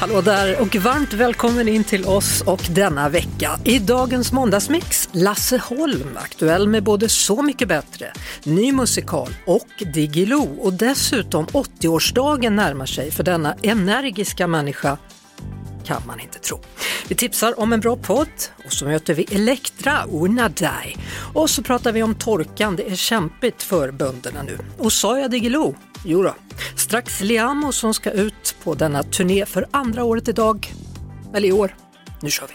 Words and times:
Hallå 0.00 0.20
där 0.20 0.60
och 0.60 0.76
varmt 0.76 1.12
välkommen 1.12 1.68
in 1.68 1.84
till 1.84 2.04
oss 2.04 2.40
och 2.40 2.68
denna 2.70 3.08
vecka. 3.08 3.50
I 3.64 3.78
dagens 3.78 4.32
måndagsmix, 4.32 5.08
Lasse 5.12 5.58
Holm, 5.58 6.16
aktuell 6.16 6.68
med 6.68 6.82
både 6.82 7.08
Så 7.08 7.42
mycket 7.42 7.68
bättre, 7.68 8.12
ny 8.44 8.72
musikal 8.72 9.28
och 9.46 9.68
Diggiloo. 9.94 10.58
Och 10.60 10.72
dessutom 10.72 11.46
80-årsdagen 11.46 12.50
närmar 12.50 12.86
sig 12.86 13.10
för 13.10 13.22
denna 13.22 13.54
energiska 13.62 14.46
människa 14.46 14.98
kan 15.84 16.02
man 16.06 16.20
inte 16.20 16.38
tro. 16.38 16.60
Vi 17.08 17.14
tipsar 17.14 17.60
om 17.60 17.72
en 17.72 17.80
bra 17.80 17.96
podd 17.96 18.28
och 18.64 18.72
så 18.72 18.84
möter 18.84 19.14
vi 19.14 19.24
Elektra 19.24 20.04
Una 20.10 20.48
Dai. 20.48 20.96
Och 21.34 21.50
så 21.50 21.62
pratar 21.62 21.92
vi 21.92 22.02
om 22.02 22.14
torkan, 22.14 22.76
det 22.76 22.90
är 22.90 22.96
kämpigt 22.96 23.62
för 23.62 23.90
bönderna 23.90 24.42
nu. 24.42 24.58
Och 24.78 24.92
sa 24.92 25.18
jag 25.18 25.30
Diggiloo? 25.30 25.74
Jo 26.04 26.22
då. 26.22 26.34
strax 26.76 27.20
Liamo 27.20 27.72
som 27.72 27.94
ska 27.94 28.10
ut 28.10 28.56
på 28.64 28.74
denna 28.74 29.02
turné 29.02 29.46
för 29.46 29.66
andra 29.70 30.04
året 30.04 30.28
idag, 30.28 30.72
eller 31.34 31.48
i 31.48 31.52
år. 31.52 31.76
Nu 32.22 32.30
kör 32.30 32.46
vi! 32.48 32.54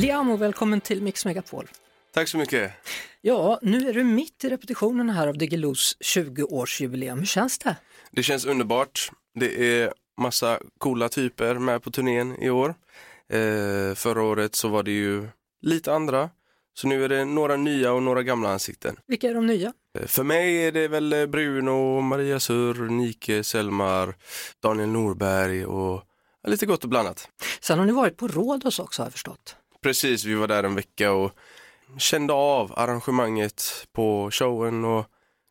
Liamo, 0.00 0.36
välkommen 0.36 0.80
till 0.80 1.02
Mix 1.02 1.24
Megapol. 1.24 1.68
Tack 2.14 2.28
så 2.28 2.38
mycket. 2.38 2.72
Ja, 3.20 3.58
nu 3.62 3.88
är 3.88 3.92
du 3.92 4.04
mitt 4.04 4.44
i 4.44 4.48
repetitionen 4.48 5.10
här 5.10 5.26
av 5.26 5.38
Diggiloos 5.38 5.96
20-årsjubileum. 6.14 7.18
Hur 7.18 7.26
känns 7.26 7.58
det? 7.58 7.76
Det 8.10 8.22
känns 8.22 8.44
underbart. 8.44 9.10
Det 9.34 9.80
är 9.82 9.92
massa 10.20 10.58
coola 10.78 11.08
typer 11.08 11.54
med 11.54 11.82
på 11.82 11.90
turnén 11.90 12.42
i 12.42 12.50
år. 12.50 12.74
Eh, 13.28 13.94
förra 13.94 14.22
året 14.22 14.54
så 14.54 14.68
var 14.68 14.82
det 14.82 14.90
ju 14.90 15.28
lite 15.62 15.94
andra. 15.94 16.30
Så 16.76 16.88
nu 16.88 17.04
är 17.04 17.08
det 17.08 17.24
några 17.24 17.56
nya 17.56 17.92
och 17.92 18.02
några 18.02 18.22
gamla 18.22 18.48
ansikten. 18.52 18.96
Vilka 19.06 19.28
är 19.30 19.34
de 19.34 19.46
nya? 19.46 19.72
Eh, 19.98 20.06
För 20.06 20.22
mig 20.24 20.66
är 20.66 20.72
det 20.72 20.88
väl 20.88 21.12
eh, 21.12 21.26
Bruno, 21.26 22.00
Maria 22.00 22.40
Surr, 22.40 22.88
Nike, 22.88 23.44
Selmar, 23.44 24.14
Daniel 24.62 24.88
Norberg 24.88 25.66
och 25.66 26.02
lite 26.46 26.66
gott 26.66 26.82
och 26.84 26.90
blandat. 26.90 27.28
Sen 27.60 27.78
har 27.78 27.86
ni 27.86 27.92
varit 27.92 28.16
på 28.16 28.28
Rhodos 28.28 28.78
också 28.78 29.02
har 29.02 29.06
jag 29.06 29.12
förstått. 29.12 29.56
Precis, 29.82 30.24
vi 30.24 30.34
var 30.34 30.48
där 30.48 30.64
en 30.64 30.74
vecka 30.74 31.12
och 31.12 31.32
kände 31.98 32.32
av 32.32 32.72
arrangemanget 32.76 33.86
på 33.92 34.30
showen 34.32 34.84
och 34.84 35.04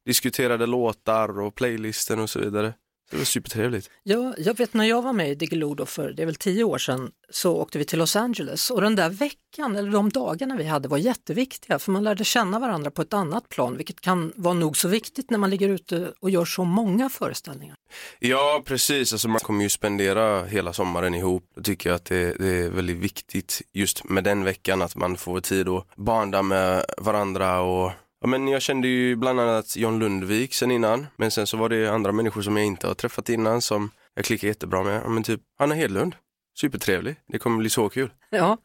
diskuterade 0.05 0.65
låtar 0.65 1.39
och 1.39 1.55
playlisten 1.55 2.19
och 2.19 2.29
så 2.29 2.39
vidare. 2.39 2.73
Det 3.11 3.17
var 3.17 3.25
supertrevligt. 3.25 3.89
Ja, 4.03 4.33
jag 4.37 4.57
vet 4.57 4.73
när 4.73 4.85
jag 4.85 5.01
var 5.01 5.13
med 5.13 5.31
i 5.31 5.35
Diggiloo 5.35 5.75
då 5.75 5.85
för 5.85 6.11
det 6.11 6.21
är 6.21 6.25
väl 6.25 6.35
tio 6.35 6.63
år 6.63 6.77
sedan 6.77 7.11
så 7.29 7.55
åkte 7.55 7.77
vi 7.77 7.85
till 7.85 7.99
Los 7.99 8.15
Angeles 8.15 8.69
och 8.69 8.81
den 8.81 8.95
där 8.95 9.09
veckan 9.09 9.75
eller 9.75 9.91
de 9.91 10.09
dagarna 10.09 10.55
vi 10.55 10.63
hade 10.63 10.87
var 10.87 10.97
jätteviktiga 10.97 11.79
för 11.79 11.91
man 11.91 12.03
lärde 12.03 12.23
känna 12.23 12.59
varandra 12.59 12.91
på 12.91 13.01
ett 13.01 13.13
annat 13.13 13.49
plan 13.49 13.77
vilket 13.77 14.01
kan 14.01 14.33
vara 14.35 14.53
nog 14.53 14.77
så 14.77 14.87
viktigt 14.87 15.29
när 15.29 15.37
man 15.37 15.49
ligger 15.49 15.69
ute 15.69 16.13
och 16.19 16.29
gör 16.29 16.45
så 16.45 16.63
många 16.63 17.09
föreställningar. 17.09 17.75
Ja, 18.19 18.63
precis. 18.65 19.13
Alltså 19.13 19.27
man 19.27 19.39
kommer 19.39 19.63
ju 19.63 19.69
spendera 19.69 20.45
hela 20.45 20.73
sommaren 20.73 21.15
ihop. 21.15 21.51
Då 21.55 21.61
tycker 21.61 21.89
jag 21.89 21.95
att 21.95 22.05
det, 22.05 22.33
det 22.39 22.47
är 22.47 22.69
väldigt 22.69 22.97
viktigt 22.97 23.61
just 23.73 24.03
med 24.03 24.23
den 24.23 24.43
veckan 24.43 24.81
att 24.81 24.95
man 24.95 25.17
får 25.17 25.39
tid 25.39 25.69
att 25.69 25.95
banda 25.95 26.41
med 26.41 26.85
varandra 26.97 27.61
och 27.61 27.91
Ja, 28.23 28.27
men 28.27 28.47
jag 28.47 28.61
kände 28.61 28.87
ju 28.87 29.15
bland 29.15 29.39
annat 29.39 29.75
John 29.75 29.99
Lundvik 29.99 30.53
sen 30.53 30.71
innan, 30.71 31.07
men 31.15 31.31
sen 31.31 31.47
så 31.47 31.57
var 31.57 31.69
det 31.69 31.87
andra 31.87 32.11
människor 32.11 32.41
som 32.41 32.57
jag 32.57 32.65
inte 32.65 32.87
har 32.87 32.93
träffat 32.93 33.29
innan 33.29 33.61
som 33.61 33.91
jag 34.15 34.25
klickar 34.25 34.47
jättebra 34.47 34.83
med. 34.83 35.01
Ja, 35.03 35.09
men 35.09 35.23
typ 35.23 35.41
Hanna 35.59 35.75
Hedlund, 35.75 36.15
supertrevlig. 36.59 37.15
Det 37.27 37.39
kommer 37.39 37.57
bli 37.57 37.69
så 37.69 37.89
kul. 37.89 38.11
Ja, 38.29 38.57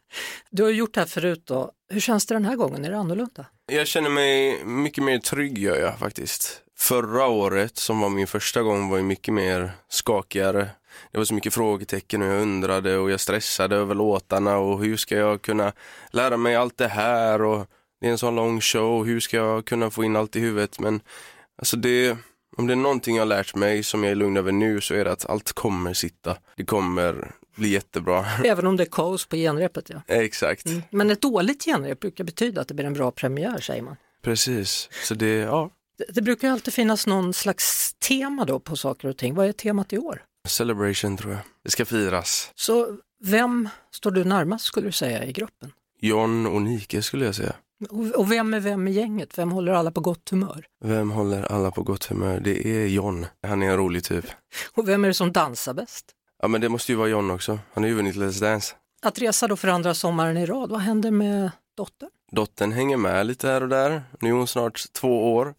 du 0.51 0.63
har 0.63 0.71
gjort 0.71 0.95
det 0.95 1.01
här 1.01 1.07
förut 1.07 1.43
då. 1.47 1.73
Hur 1.89 2.01
känns 2.01 2.27
det 2.27 2.35
den 2.35 2.45
här 2.45 2.57
gången? 2.57 2.85
Är 2.85 2.91
det 2.91 2.99
annorlunda? 2.99 3.47
Jag 3.67 3.87
känner 3.87 4.11
mig 4.11 4.65
mycket 4.65 5.05
mer 5.05 5.19
trygg 5.19 5.59
gör 5.59 5.77
jag 5.77 5.99
faktiskt. 5.99 6.63
Förra 6.77 7.27
året, 7.27 7.77
som 7.77 8.01
var 8.01 8.09
min 8.09 8.27
första 8.27 8.63
gång, 8.63 8.89
var 8.89 8.97
ju 8.97 9.03
mycket 9.03 9.35
mer 9.35 9.71
skakigare. 9.89 10.69
Det 11.13 11.19
var 11.19 11.25
så 11.25 11.35
mycket 11.35 11.55
frågetecken 11.55 12.23
och 12.23 12.29
jag 12.29 12.43
undrade 12.43 12.99
och 12.99 13.11
jag 13.11 13.21
stressade 13.21 13.77
över 13.77 13.95
låtarna 13.95 14.59
och 14.59 14.85
hur 14.85 14.97
ska 14.97 15.17
jag 15.17 15.43
kunna 15.43 15.73
lära 16.11 16.37
mig 16.37 16.57
allt 16.57 16.79
det 16.79 16.89
här 16.89 17.43
och 17.43 17.67
det 18.01 18.07
är 18.07 18.11
en 18.11 18.19
sån 18.19 18.37
lång 18.37 18.61
show, 18.61 19.07
hur 19.07 19.21
ska 19.21 19.37
jag 19.37 19.65
kunna 19.65 19.91
få 19.91 20.05
in 20.05 20.17
allt 20.17 20.37
i 20.37 20.41
huvudet? 20.41 20.81
Men 20.81 21.01
alltså 21.59 21.77
det, 21.77 22.17
om 22.57 22.67
det 22.67 22.75
är 22.75 22.77
någonting 22.77 23.17
jag 23.17 23.21
har 23.21 23.27
lärt 23.27 23.55
mig 23.55 23.83
som 23.83 24.05
jag 24.05 24.11
är 24.11 24.15
lugn 24.15 24.37
över 24.37 24.53
nu 24.53 24.81
så 24.81 24.95
är 24.95 25.05
det 25.05 25.13
att 25.13 25.27
allt 25.27 25.53
kommer 25.53 25.95
sitta. 25.95 26.37
Det 26.57 26.65
kommer 26.65 27.33
bli 27.57 27.69
jättebra. 27.69 28.27
Även 28.45 28.67
om 28.67 28.77
det 28.77 28.83
är 28.83 28.89
kaos 28.91 29.27
på 29.27 29.37
genrepet 29.37 29.91
ja. 29.91 30.03
Exakt, 30.07 30.67
Men 30.91 31.11
ett 31.11 31.21
dåligt 31.21 31.65
genrep 31.65 32.01
brukar 32.01 32.25
betyda 32.25 32.61
att 32.61 32.69
det 32.69 32.75
blir 32.75 32.85
en 32.87 32.95
bra 32.95 33.11
premiär 33.11 33.61
säger 33.61 33.83
man. 33.83 33.97
precis. 34.23 34.89
Så 35.05 35.15
det, 35.15 35.35
ja, 35.35 35.71
Det, 35.99 36.05
det 36.09 36.23
brukar 36.23 36.51
alltid 36.51 36.75
finnas 36.75 37.07
någon 37.07 37.33
slags 37.35 37.95
tema 37.95 38.45
då 38.45 38.59
på 38.61 38.77
saker 38.77 39.09
och 39.09 39.17
ting. 39.17 39.35
Vad 39.35 39.47
är 39.47 39.53
temat 39.53 39.93
i 39.93 39.99
år? 39.99 40.23
celebration 40.49 41.17
tror 41.17 41.33
jag. 41.33 41.41
Det 41.65 41.71
ska 41.71 41.85
firas. 41.85 42.51
Så 42.55 42.97
vem 43.25 43.69
står 43.91 44.11
du 44.11 44.25
närmast 44.25 44.65
skulle 44.65 44.89
du 44.89 44.93
säga 44.93 45.25
i 45.25 45.33
gruppen? 45.33 45.73
John 46.01 46.47
och 46.47 46.63
Nike 46.63 47.03
skulle 47.03 47.25
jag 47.25 47.35
säga. 47.35 47.53
Och, 47.91 48.33
vem 48.33 48.55
är 48.55 48.61
vem 48.61 48.89
i 48.89 48.91
gänget? 48.91 49.39
Vem 49.39 49.51
håller 49.51 49.73
alla 49.73 49.91
på 49.91 50.01
gott 50.01 50.31
humör? 50.31 50.67
Vem 50.85 51.11
håller 51.11 51.43
alla 51.53 51.71
på 51.71 51.83
gott 51.83 52.05
humör? 52.05 52.41
Det 52.41 52.67
är 52.67 52.87
John. 52.87 53.27
Han 53.43 53.63
är 53.63 53.71
en 53.71 53.77
rolig 53.77 54.05
typ. 54.05 54.25
Och 54.75 54.89
vem 54.89 55.05
är 55.05 55.09
det 55.09 55.15
som 55.15 55.33
dansar 55.33 55.75
bäst? 55.75 56.07
Ja 56.43 56.49
men 56.49 56.61
det 56.61 56.69
måste 56.69 56.93
ju 56.93 56.99
vara 56.99 57.09
John 57.09 57.31
också. 57.31 57.59
Han 57.73 57.85
har 57.85 57.89
ju 57.89 57.95
vunnit 57.95 58.17
Let's 58.17 58.41
Dance. 58.41 58.75
Att 59.03 59.19
resa 59.19 59.49
då 59.49 59.57
för 59.57 59.69
andra 59.69 59.95
sommaren 59.95 60.37
i 60.37 60.47
rad, 60.47 60.71
vad 60.71 60.81
händer 60.81 61.11
med 61.11 61.51
dottern? 61.77 62.11
Dottern 62.33 62.73
hänger 62.73 62.97
med 62.97 63.27
lite 63.27 63.49
här 63.49 63.63
och 63.63 63.69
där. 63.69 64.03
Nu 64.21 64.29
är 64.29 64.33
hon 64.33 64.47
snart 64.47 64.93
två 64.93 65.35
år. 65.35 65.55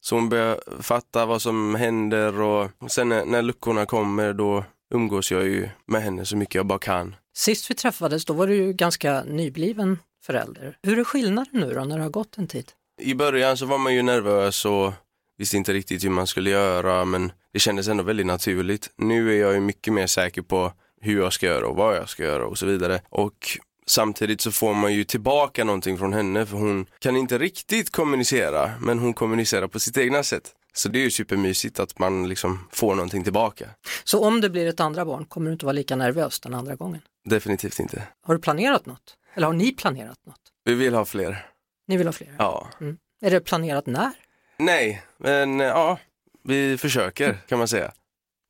Så 0.00 0.14
hon 0.14 0.28
börjar 0.28 0.82
fatta 0.82 1.26
vad 1.26 1.42
som 1.42 1.74
händer 1.74 2.40
och 2.40 2.70
sen 2.88 3.08
när, 3.08 3.24
när 3.24 3.42
luckorna 3.42 3.86
kommer 3.86 4.32
då 4.32 4.64
umgås 4.94 5.32
jag 5.32 5.44
ju 5.44 5.68
med 5.86 6.02
henne 6.02 6.24
så 6.24 6.36
mycket 6.36 6.54
jag 6.54 6.66
bara 6.66 6.78
kan. 6.78 7.16
Sist 7.36 7.70
vi 7.70 7.74
träffades 7.74 8.24
då 8.24 8.32
var 8.32 8.46
du 8.46 8.54
ju 8.54 8.72
ganska 8.72 9.22
nybliven 9.24 9.98
förälder. 10.26 10.78
Hur 10.82 10.98
är 10.98 11.04
skillnaden 11.04 11.60
nu 11.60 11.74
då 11.74 11.84
när 11.84 11.96
det 11.96 12.02
har 12.02 12.10
gått 12.10 12.38
en 12.38 12.46
tid? 12.46 12.72
I 13.00 13.14
början 13.14 13.56
så 13.56 13.66
var 13.66 13.78
man 13.78 13.94
ju 13.94 14.02
nervös 14.02 14.64
och 14.64 14.92
visste 15.38 15.56
inte 15.56 15.72
riktigt 15.72 16.04
hur 16.04 16.10
man 16.10 16.26
skulle 16.26 16.50
göra 16.50 17.04
men 17.04 17.32
det 17.52 17.58
kändes 17.58 17.88
ändå 17.88 18.02
väldigt 18.02 18.26
naturligt. 18.26 18.90
Nu 18.96 19.34
är 19.34 19.40
jag 19.40 19.54
ju 19.54 19.60
mycket 19.60 19.92
mer 19.92 20.06
säker 20.06 20.42
på 20.42 20.72
hur 21.00 21.20
jag 21.20 21.32
ska 21.32 21.46
göra 21.46 21.66
och 21.66 21.76
vad 21.76 21.96
jag 21.96 22.08
ska 22.08 22.22
göra 22.22 22.46
och 22.46 22.58
så 22.58 22.66
vidare. 22.66 23.00
Och 23.08 23.58
samtidigt 23.86 24.40
så 24.40 24.52
får 24.52 24.74
man 24.74 24.94
ju 24.94 25.04
tillbaka 25.04 25.64
någonting 25.64 25.98
från 25.98 26.12
henne 26.12 26.46
för 26.46 26.56
hon 26.56 26.86
kan 26.98 27.16
inte 27.16 27.38
riktigt 27.38 27.90
kommunicera 27.90 28.70
men 28.80 28.98
hon 28.98 29.14
kommunicerar 29.14 29.68
på 29.68 29.80
sitt 29.80 29.98
egna 29.98 30.22
sätt. 30.22 30.52
Så 30.76 30.88
det 30.88 30.98
är 30.98 31.02
ju 31.02 31.10
supermysigt 31.10 31.80
att 31.80 31.98
man 31.98 32.28
liksom 32.28 32.68
får 32.72 32.94
någonting 32.94 33.24
tillbaka. 33.24 33.68
Så 34.04 34.24
om 34.24 34.40
det 34.40 34.50
blir 34.50 34.68
ett 34.68 34.80
andra 34.80 35.04
barn, 35.04 35.24
kommer 35.24 35.46
du 35.46 35.52
inte 35.52 35.66
vara 35.66 35.72
lika 35.72 35.96
nervös 35.96 36.40
den 36.40 36.54
andra 36.54 36.74
gången? 36.74 37.00
Definitivt 37.24 37.80
inte. 37.80 38.02
Har 38.22 38.34
du 38.34 38.40
planerat 38.40 38.86
något? 38.86 39.16
Eller 39.34 39.46
har 39.46 39.54
ni 39.54 39.72
planerat 39.72 40.18
något? 40.26 40.40
Vi 40.64 40.74
vill 40.74 40.94
ha 40.94 41.04
fler. 41.04 41.46
Ni 41.88 41.96
vill 41.96 42.06
ha 42.06 42.12
fler? 42.12 42.34
Ja. 42.38 42.68
Mm. 42.80 42.96
Är 43.22 43.30
det 43.30 43.40
planerat 43.40 43.86
när? 43.86 44.10
Nej, 44.58 45.02
men 45.18 45.60
ja, 45.60 45.98
vi 46.44 46.78
försöker 46.78 47.38
kan 47.48 47.58
man 47.58 47.68
säga. 47.68 47.92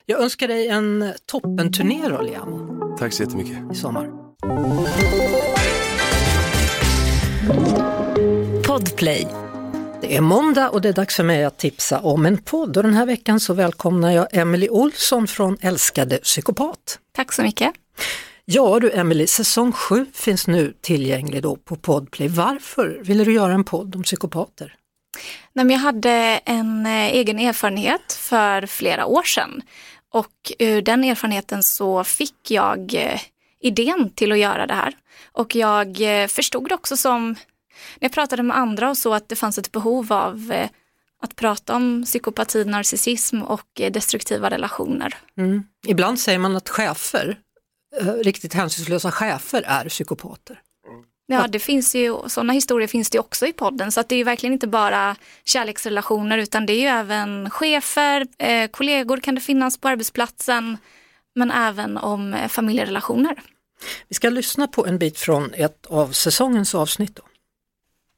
Jag 0.06 0.22
önskar 0.22 0.48
dig 0.48 0.68
en 0.68 1.12
toppenturné 1.26 2.08
då, 2.08 2.22
Liamo, 2.22 2.96
Tack 2.98 3.12
så 3.12 3.22
jättemycket. 3.22 3.58
i 3.72 3.74
sommar. 3.74 4.10
Podplay. 8.66 9.26
Det 10.00 10.16
är 10.16 10.20
måndag 10.20 10.70
och 10.70 10.80
det 10.80 10.88
är 10.88 10.92
dags 10.92 11.16
för 11.16 11.24
mig 11.24 11.44
att 11.44 11.58
tipsa 11.58 12.00
om 12.00 12.26
en 12.26 12.38
podd 12.38 12.76
och 12.76 12.82
den 12.82 12.94
här 12.94 13.06
veckan 13.06 13.40
så 13.40 13.54
välkomnar 13.54 14.10
jag 14.10 14.26
Emily 14.32 14.68
Olsson 14.68 15.26
från 15.26 15.58
Älskade 15.60 16.16
psykopat. 16.16 16.98
Tack 17.12 17.32
så 17.32 17.42
mycket. 17.42 17.72
Ja 18.46 18.80
du 18.80 18.90
Emily, 18.90 19.26
säsong 19.26 19.72
7 19.72 20.06
finns 20.12 20.46
nu 20.46 20.74
tillgänglig 20.80 21.42
då 21.42 21.56
på 21.56 21.76
Podplay. 21.76 22.28
Varför 22.28 23.00
ville 23.04 23.24
du 23.24 23.32
göra 23.32 23.52
en 23.52 23.64
podd 23.64 23.96
om 23.96 24.02
psykopater? 24.02 24.76
Nej, 25.52 25.64
men 25.64 25.70
jag 25.70 25.80
hade 25.80 26.10
en 26.44 26.86
eh, 26.86 27.14
egen 27.14 27.38
erfarenhet 27.38 28.12
för 28.12 28.66
flera 28.66 29.06
år 29.06 29.22
sedan 29.22 29.62
och 30.12 30.52
ur 30.58 30.82
den 30.82 31.04
erfarenheten 31.04 31.62
så 31.62 32.04
fick 32.04 32.50
jag 32.50 32.94
eh, 32.94 33.20
idén 33.60 34.10
till 34.14 34.32
att 34.32 34.38
göra 34.38 34.66
det 34.66 34.74
här. 34.74 34.94
Och 35.32 35.54
jag 35.54 36.22
eh, 36.22 36.26
förstod 36.26 36.68
det 36.68 36.74
också 36.74 36.96
som 36.96 37.28
När 37.28 37.36
jag 38.00 38.12
pratade 38.12 38.42
med 38.42 38.56
andra 38.56 38.90
och 38.90 38.98
så 38.98 39.14
att 39.14 39.28
det 39.28 39.36
fanns 39.36 39.58
ett 39.58 39.72
behov 39.72 40.12
av 40.12 40.52
att 41.22 41.36
prata 41.36 41.76
om 41.76 42.04
psykopati, 42.04 42.64
narcissism 42.64 43.42
och 43.42 43.80
destruktiva 43.90 44.50
relationer. 44.50 45.14
Mm. 45.38 45.64
Ibland 45.86 46.20
säger 46.20 46.38
man 46.38 46.56
att 46.56 46.68
chefer, 46.68 47.38
riktigt 48.00 48.54
hänsynslösa 48.54 49.10
chefer 49.10 49.62
är 49.66 49.88
psykopater. 49.88 50.60
Ja, 51.26 51.46
det 51.48 51.58
finns 51.58 51.94
ju, 51.94 52.16
sådana 52.26 52.52
historier 52.52 52.88
finns 52.88 53.10
det 53.10 53.18
också 53.18 53.46
i 53.46 53.52
podden, 53.52 53.92
så 53.92 54.00
att 54.00 54.08
det 54.08 54.16
är 54.16 54.24
verkligen 54.24 54.52
inte 54.52 54.66
bara 54.66 55.16
kärleksrelationer 55.44 56.38
utan 56.38 56.66
det 56.66 56.72
är 56.72 56.80
ju 56.80 56.86
även 56.86 57.50
chefer, 57.50 58.26
eh, 58.38 58.68
kollegor 58.70 59.16
kan 59.16 59.34
det 59.34 59.40
finnas 59.40 59.78
på 59.78 59.88
arbetsplatsen, 59.88 60.76
men 61.34 61.50
även 61.50 61.96
om 61.96 62.34
eh, 62.34 62.48
familjerelationer. 62.48 63.42
Vi 64.08 64.14
ska 64.14 64.30
lyssna 64.30 64.66
på 64.66 64.86
en 64.86 64.98
bit 64.98 65.18
från 65.18 65.54
ett 65.54 65.86
av 65.86 66.12
säsongens 66.12 66.74
avsnitt. 66.74 67.16
Då. 67.16 67.22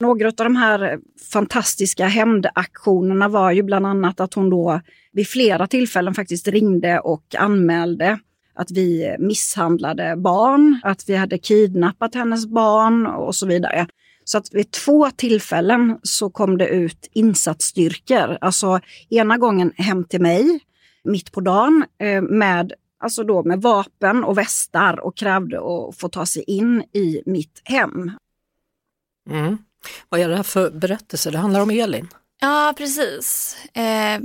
Några 0.01 0.29
av 0.29 0.35
de 0.35 0.57
här 0.57 0.99
fantastiska 1.33 2.07
hämndaktionerna 2.07 3.29
var 3.29 3.51
ju 3.51 3.63
bland 3.63 3.87
annat 3.87 4.21
att 4.21 4.35
hon 4.35 4.51
då 4.51 4.81
vid 5.13 5.29
flera 5.29 5.67
tillfällen 5.67 6.15
faktiskt 6.15 6.49
ringde 6.49 7.01
och 7.01 7.35
anmälde 7.39 8.19
att 8.57 8.71
vi 8.71 9.17
misshandlade 9.19 10.17
barn, 10.17 10.81
att 10.85 11.09
vi 11.09 11.17
hade 11.17 11.39
kidnappat 11.39 12.15
hennes 12.15 12.47
barn 12.47 13.07
och 13.07 13.35
så 13.35 13.47
vidare. 13.47 13.87
Så 14.25 14.39
att 14.39 14.55
vid 14.55 14.71
två 14.71 15.11
tillfällen 15.11 15.99
så 16.03 16.31
kom 16.31 16.59
det 16.59 16.69
ut 16.69 17.11
insatsstyrkor. 17.13 18.39
Alltså 18.41 18.81
ena 19.11 19.39
gången 19.39 19.73
hem 19.77 20.05
till 20.05 20.21
mig 20.21 20.61
mitt 21.05 21.33
på 21.33 21.41
dagen 21.41 21.85
eh, 21.99 22.23
med, 22.23 22.73
alltså 23.01 23.25
då 23.25 23.43
med 23.43 23.63
vapen 23.63 24.25
och 24.25 24.39
västar 24.39 25.01
och 25.01 25.17
krävde 25.17 25.59
att 25.59 25.97
få 25.99 26.09
ta 26.09 26.27
sig 26.27 26.43
in 26.47 26.83
i 26.93 27.23
mitt 27.27 27.61
hem. 27.65 28.11
Mm. 29.31 29.59
Vad 30.09 30.21
är 30.21 30.29
det 30.29 30.37
här 30.37 30.43
för 30.43 30.71
berättelse? 30.71 31.31
Det 31.31 31.39
handlar 31.39 31.61
om 31.61 31.71
Elin. 31.71 32.09
Ja, 32.41 32.75
precis. 32.77 33.57
Eh, 33.73 34.21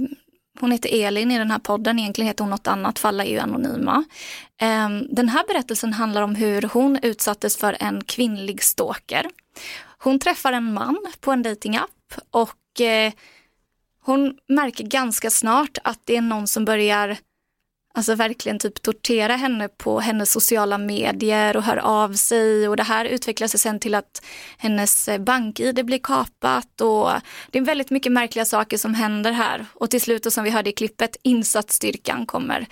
hon 0.62 0.72
heter 0.72 1.04
Elin 1.04 1.32
i 1.32 1.38
den 1.38 1.52
här 1.52 1.60
podden, 1.60 2.00
egentligen 2.00 2.28
heter 2.28 2.44
hon 2.44 2.52
något 2.52 2.68
annat, 2.68 3.00
för 3.00 3.10
alla 3.10 3.26
är 3.26 3.30
ju 3.30 3.40
anonyma. 3.40 4.04
Ehm, 4.58 5.08
den 5.10 5.30
här 5.30 5.44
berättelsen 5.48 5.94
handlar 5.94 6.22
om 6.22 6.36
hur 6.36 6.62
hon 6.62 7.00
utsattes 7.02 7.58
för 7.58 7.78
en 7.80 8.04
kvinnlig 8.04 8.64
stalker. 8.64 9.26
Hon 9.98 10.20
träffar 10.20 10.54
en 10.54 10.74
man 10.74 10.98
på 11.20 11.32
en 11.32 11.44
datingapp 11.44 12.14
och 12.32 12.82
eh, 12.82 13.14
hon 14.04 14.38
märker 14.48 14.84
ganska 14.84 15.30
snart 15.30 15.78
att 15.84 16.00
det 16.06 16.18
är 16.18 16.22
någon 16.22 16.48
som 16.48 16.66
börjar 16.66 17.18
alltså 17.94 18.16
verkligen 18.16 18.60
typ 18.60 18.82
tortera 18.82 19.36
henne 19.36 19.68
på 19.68 20.00
hennes 20.00 20.32
sociala 20.32 20.78
medier 20.78 21.58
och 21.58 21.64
hör 21.64 21.78
av 21.78 22.14
sig 22.14 22.68
och 22.68 22.78
det 22.78 22.84
här 22.84 23.06
utvecklar 23.06 23.48
sig 23.48 23.60
sen 23.60 23.80
till 23.80 23.96
att 23.96 24.24
hennes 24.58 25.10
bank-id 25.20 25.86
blir 25.86 26.00
kapat 26.00 26.82
och 26.82 27.12
det 27.52 27.60
är 27.60 27.64
väldigt 27.64 27.90
mycket 27.90 28.12
märkliga 28.12 28.46
saker 28.46 28.78
som 28.78 28.94
händer 28.94 29.32
här 29.32 29.66
och 29.74 29.90
till 29.90 30.02
slut 30.02 30.26
och 30.26 30.34
som 30.34 30.44
vi 30.44 30.50
hörde 30.50 30.70
i 30.70 30.74
klippet 30.74 31.18
insatsstyrkan 31.24 32.26
kommer 32.26 32.68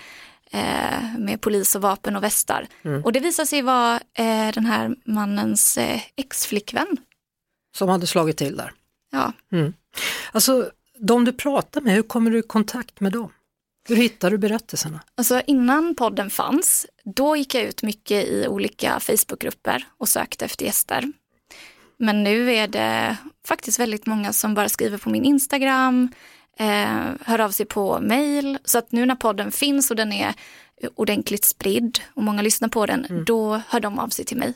eh, 0.50 1.18
med 1.18 1.40
polis 1.40 1.74
och 1.74 1.82
vapen 1.82 2.16
och 2.16 2.22
västar 2.22 2.66
mm. 2.82 3.04
och 3.04 3.12
det 3.12 3.20
visar 3.20 3.44
sig 3.44 3.62
vara 3.62 4.00
eh, 4.14 4.48
den 4.54 4.66
här 4.66 4.96
mannens 5.04 5.78
eh, 5.78 6.00
ex-flickvän. 6.16 6.96
Som 7.76 7.88
hade 7.88 8.06
slagit 8.06 8.36
till 8.36 8.56
där? 8.56 8.72
Ja. 9.12 9.32
Mm. 9.52 9.72
Alltså 10.32 10.70
de 10.98 11.24
du 11.24 11.32
pratar 11.32 11.80
med, 11.80 11.94
hur 11.94 12.02
kommer 12.02 12.30
du 12.30 12.38
i 12.38 12.42
kontakt 12.42 13.00
med 13.00 13.12
dem? 13.12 13.32
Hur 13.88 13.96
hittar 13.96 14.30
du 14.30 14.38
berättelserna? 14.38 15.00
Alltså 15.14 15.42
innan 15.46 15.94
podden 15.94 16.30
fanns, 16.30 16.86
då 17.04 17.36
gick 17.36 17.54
jag 17.54 17.64
ut 17.64 17.82
mycket 17.82 18.26
i 18.26 18.46
olika 18.48 19.00
Facebookgrupper 19.00 19.84
och 19.98 20.08
sökte 20.08 20.44
efter 20.44 20.64
gäster. 20.64 21.12
Men 21.98 22.22
nu 22.22 22.52
är 22.52 22.68
det 22.68 23.16
faktiskt 23.46 23.78
väldigt 23.78 24.06
många 24.06 24.32
som 24.32 24.54
bara 24.54 24.68
skriver 24.68 24.98
på 24.98 25.10
min 25.10 25.24
Instagram, 25.24 26.08
eh, 26.58 27.10
hör 27.20 27.38
av 27.38 27.50
sig 27.50 27.66
på 27.66 28.00
mail. 28.00 28.58
Så 28.64 28.78
att 28.78 28.92
nu 28.92 29.06
när 29.06 29.14
podden 29.14 29.50
finns 29.52 29.90
och 29.90 29.96
den 29.96 30.12
är 30.12 30.34
ordentligt 30.94 31.44
spridd 31.44 31.98
och 32.14 32.22
många 32.22 32.42
lyssnar 32.42 32.68
på 32.68 32.86
den, 32.86 33.04
mm. 33.04 33.24
då 33.24 33.62
hör 33.68 33.80
de 33.80 33.98
av 33.98 34.08
sig 34.08 34.24
till 34.24 34.36
mig. 34.36 34.54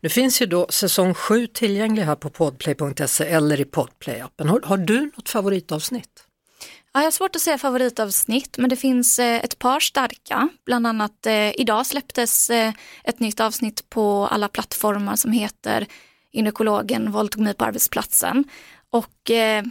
Nu 0.00 0.08
finns 0.08 0.42
ju 0.42 0.46
då 0.46 0.66
säsong 0.70 1.14
7 1.14 1.46
tillgänglig 1.46 2.02
här 2.02 2.16
på 2.16 2.30
podplay.se 2.30 3.24
eller 3.24 3.60
i 3.60 3.64
podplay-appen. 3.64 4.48
Har, 4.48 4.60
har 4.64 4.76
du 4.76 5.00
något 5.16 5.28
favoritavsnitt? 5.28 6.24
Ja, 6.92 7.00
jag 7.00 7.06
har 7.06 7.10
svårt 7.10 7.36
att 7.36 7.42
säga 7.42 7.58
favoritavsnitt, 7.58 8.58
men 8.58 8.70
det 8.70 8.76
finns 8.76 9.18
eh, 9.18 9.44
ett 9.44 9.58
par 9.58 9.80
starka. 9.80 10.48
Bland 10.66 10.86
annat 10.86 11.26
eh, 11.26 11.60
idag 11.60 11.86
släpptes 11.86 12.50
eh, 12.50 12.72
ett 13.04 13.20
nytt 13.20 13.40
avsnitt 13.40 13.90
på 13.90 14.26
alla 14.26 14.48
plattformar 14.48 15.16
som 15.16 15.32
heter 15.32 15.86
Gynekologen 16.32 17.12
mig 17.36 17.54
på 17.54 17.64
arbetsplatsen. 17.64 18.44
Och 18.90 19.30
eh, 19.30 19.64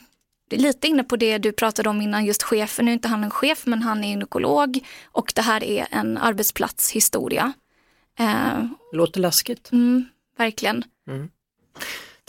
lite 0.52 0.88
inne 0.88 1.04
på 1.04 1.16
det 1.16 1.38
du 1.38 1.52
pratade 1.52 1.90
om 1.90 2.02
innan, 2.02 2.26
just 2.26 2.44
chefen. 2.44 2.86
Nu 2.86 2.92
är 2.92 2.94
inte 2.94 3.08
han 3.08 3.24
en 3.24 3.32
chef, 3.32 3.66
men 3.66 3.82
han 3.82 4.04
är 4.04 4.10
gynekolog 4.10 4.80
och 5.06 5.32
det 5.36 5.42
här 5.42 5.64
är 5.64 5.88
en 5.92 6.18
arbetsplatshistoria. 6.18 7.54
Eh, 8.20 8.64
Låter 8.94 9.20
läskigt. 9.20 9.72
Mm, 9.72 10.06
verkligen. 10.38 10.84
Mm. 11.08 11.30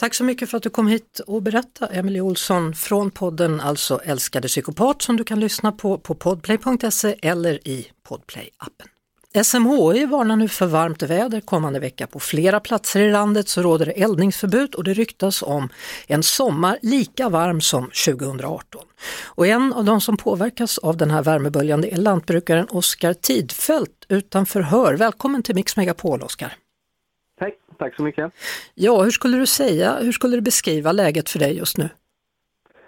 Tack 0.01 0.13
så 0.13 0.23
mycket 0.23 0.49
för 0.49 0.57
att 0.57 0.63
du 0.63 0.69
kom 0.69 0.87
hit 0.87 1.19
och 1.27 1.41
berättade, 1.41 1.93
Emelie 1.93 2.21
Olsson 2.21 2.73
från 2.73 3.11
podden 3.11 3.61
alltså 3.61 4.01
Älskade 4.03 4.47
psykopat 4.47 5.01
som 5.01 5.17
du 5.17 5.23
kan 5.23 5.39
lyssna 5.39 5.71
på 5.71 5.97
på 5.97 6.15
podplay.se 6.15 7.15
eller 7.21 7.67
i 7.67 7.87
Podplay-appen. 8.07 9.43
SMHI 9.43 10.05
varnar 10.05 10.35
nu 10.35 10.47
för 10.47 10.65
varmt 10.65 11.03
väder 11.03 11.41
kommande 11.41 11.79
vecka. 11.79 12.07
På 12.07 12.19
flera 12.19 12.59
platser 12.59 12.99
i 12.99 13.11
landet 13.11 13.49
så 13.49 13.61
råder 13.61 13.85
det 13.85 13.91
eldningsförbud 13.91 14.75
och 14.75 14.83
det 14.83 14.93
ryktas 14.93 15.41
om 15.41 15.69
en 16.07 16.23
sommar 16.23 16.79
lika 16.81 17.29
varm 17.29 17.61
som 17.61 17.83
2018. 17.83 18.81
Och 19.23 19.47
en 19.47 19.73
av 19.73 19.85
de 19.85 20.01
som 20.01 20.17
påverkas 20.17 20.77
av 20.77 20.97
den 20.97 21.11
här 21.11 21.23
värmeböljan 21.23 21.83
är 21.83 21.97
lantbrukaren 21.97 22.67
Oskar 22.69 23.13
Tidfält 23.13 24.05
utan 24.09 24.45
förhör. 24.45 24.93
Välkommen 24.93 25.43
till 25.43 25.55
Mix 25.55 25.77
Megapol 25.77 26.21
Oskar! 26.21 26.57
Tack 27.81 27.95
så 27.95 28.03
mycket. 28.03 28.31
Ja, 28.75 29.03
hur 29.03 29.11
skulle 29.11 29.37
du 29.37 29.45
säga, 29.45 29.97
hur 30.01 30.11
skulle 30.11 30.37
du 30.37 30.41
beskriva 30.41 30.91
läget 30.91 31.29
för 31.29 31.39
dig 31.39 31.57
just 31.57 31.77
nu? 31.77 31.89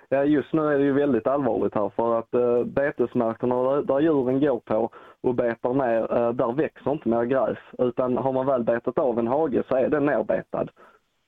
Ja, 0.09 0.23
just 0.23 0.53
nu 0.53 0.61
är 0.61 0.77
det 0.77 0.83
ju 0.83 0.93
väldigt 0.93 1.27
allvarligt 1.27 1.75
här 1.75 1.91
för 1.95 2.19
att 2.19 2.33
eh, 2.33 2.63
betesmarkerna 2.63 3.63
där, 3.63 3.81
där 3.81 3.99
djuren 3.99 4.39
går 4.39 4.59
på 4.59 4.89
och 5.21 5.35
betar 5.35 5.73
ner, 5.73 6.17
eh, 6.17 6.33
där 6.33 6.53
växer 6.53 6.91
inte 6.91 7.09
mer 7.09 7.23
gräs. 7.23 7.57
Utan 7.77 8.17
har 8.17 8.33
man 8.33 8.45
väl 8.45 8.63
betat 8.63 8.97
av 8.97 9.19
en 9.19 9.27
hage 9.27 9.63
så 9.69 9.75
är 9.75 9.89
den 9.89 10.05
nerbetad. 10.05 10.67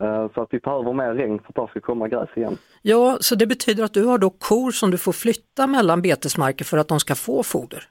Eh, 0.03 0.27
så 0.33 0.41
att 0.41 0.49
vi 0.51 0.59
behöver 0.59 0.93
mer 0.93 1.13
regn 1.13 1.39
för 1.39 1.47
att 1.47 1.67
det 1.67 1.67
ska 1.69 1.79
komma 1.79 2.07
gräs 2.07 2.29
igen. 2.35 2.57
Ja, 2.81 3.17
så 3.19 3.35
det 3.35 3.47
betyder 3.47 3.83
att 3.83 3.93
du 3.93 4.05
har 4.05 4.17
då 4.17 4.29
kor 4.29 4.71
som 4.71 4.91
du 4.91 4.97
får 4.97 5.11
flytta 5.11 5.67
mellan 5.67 6.01
betesmarker 6.01 6.65
för 6.65 6.77
att 6.77 6.87
de 6.87 6.99
ska 6.99 7.15
få 7.15 7.43
foder? 7.43 7.83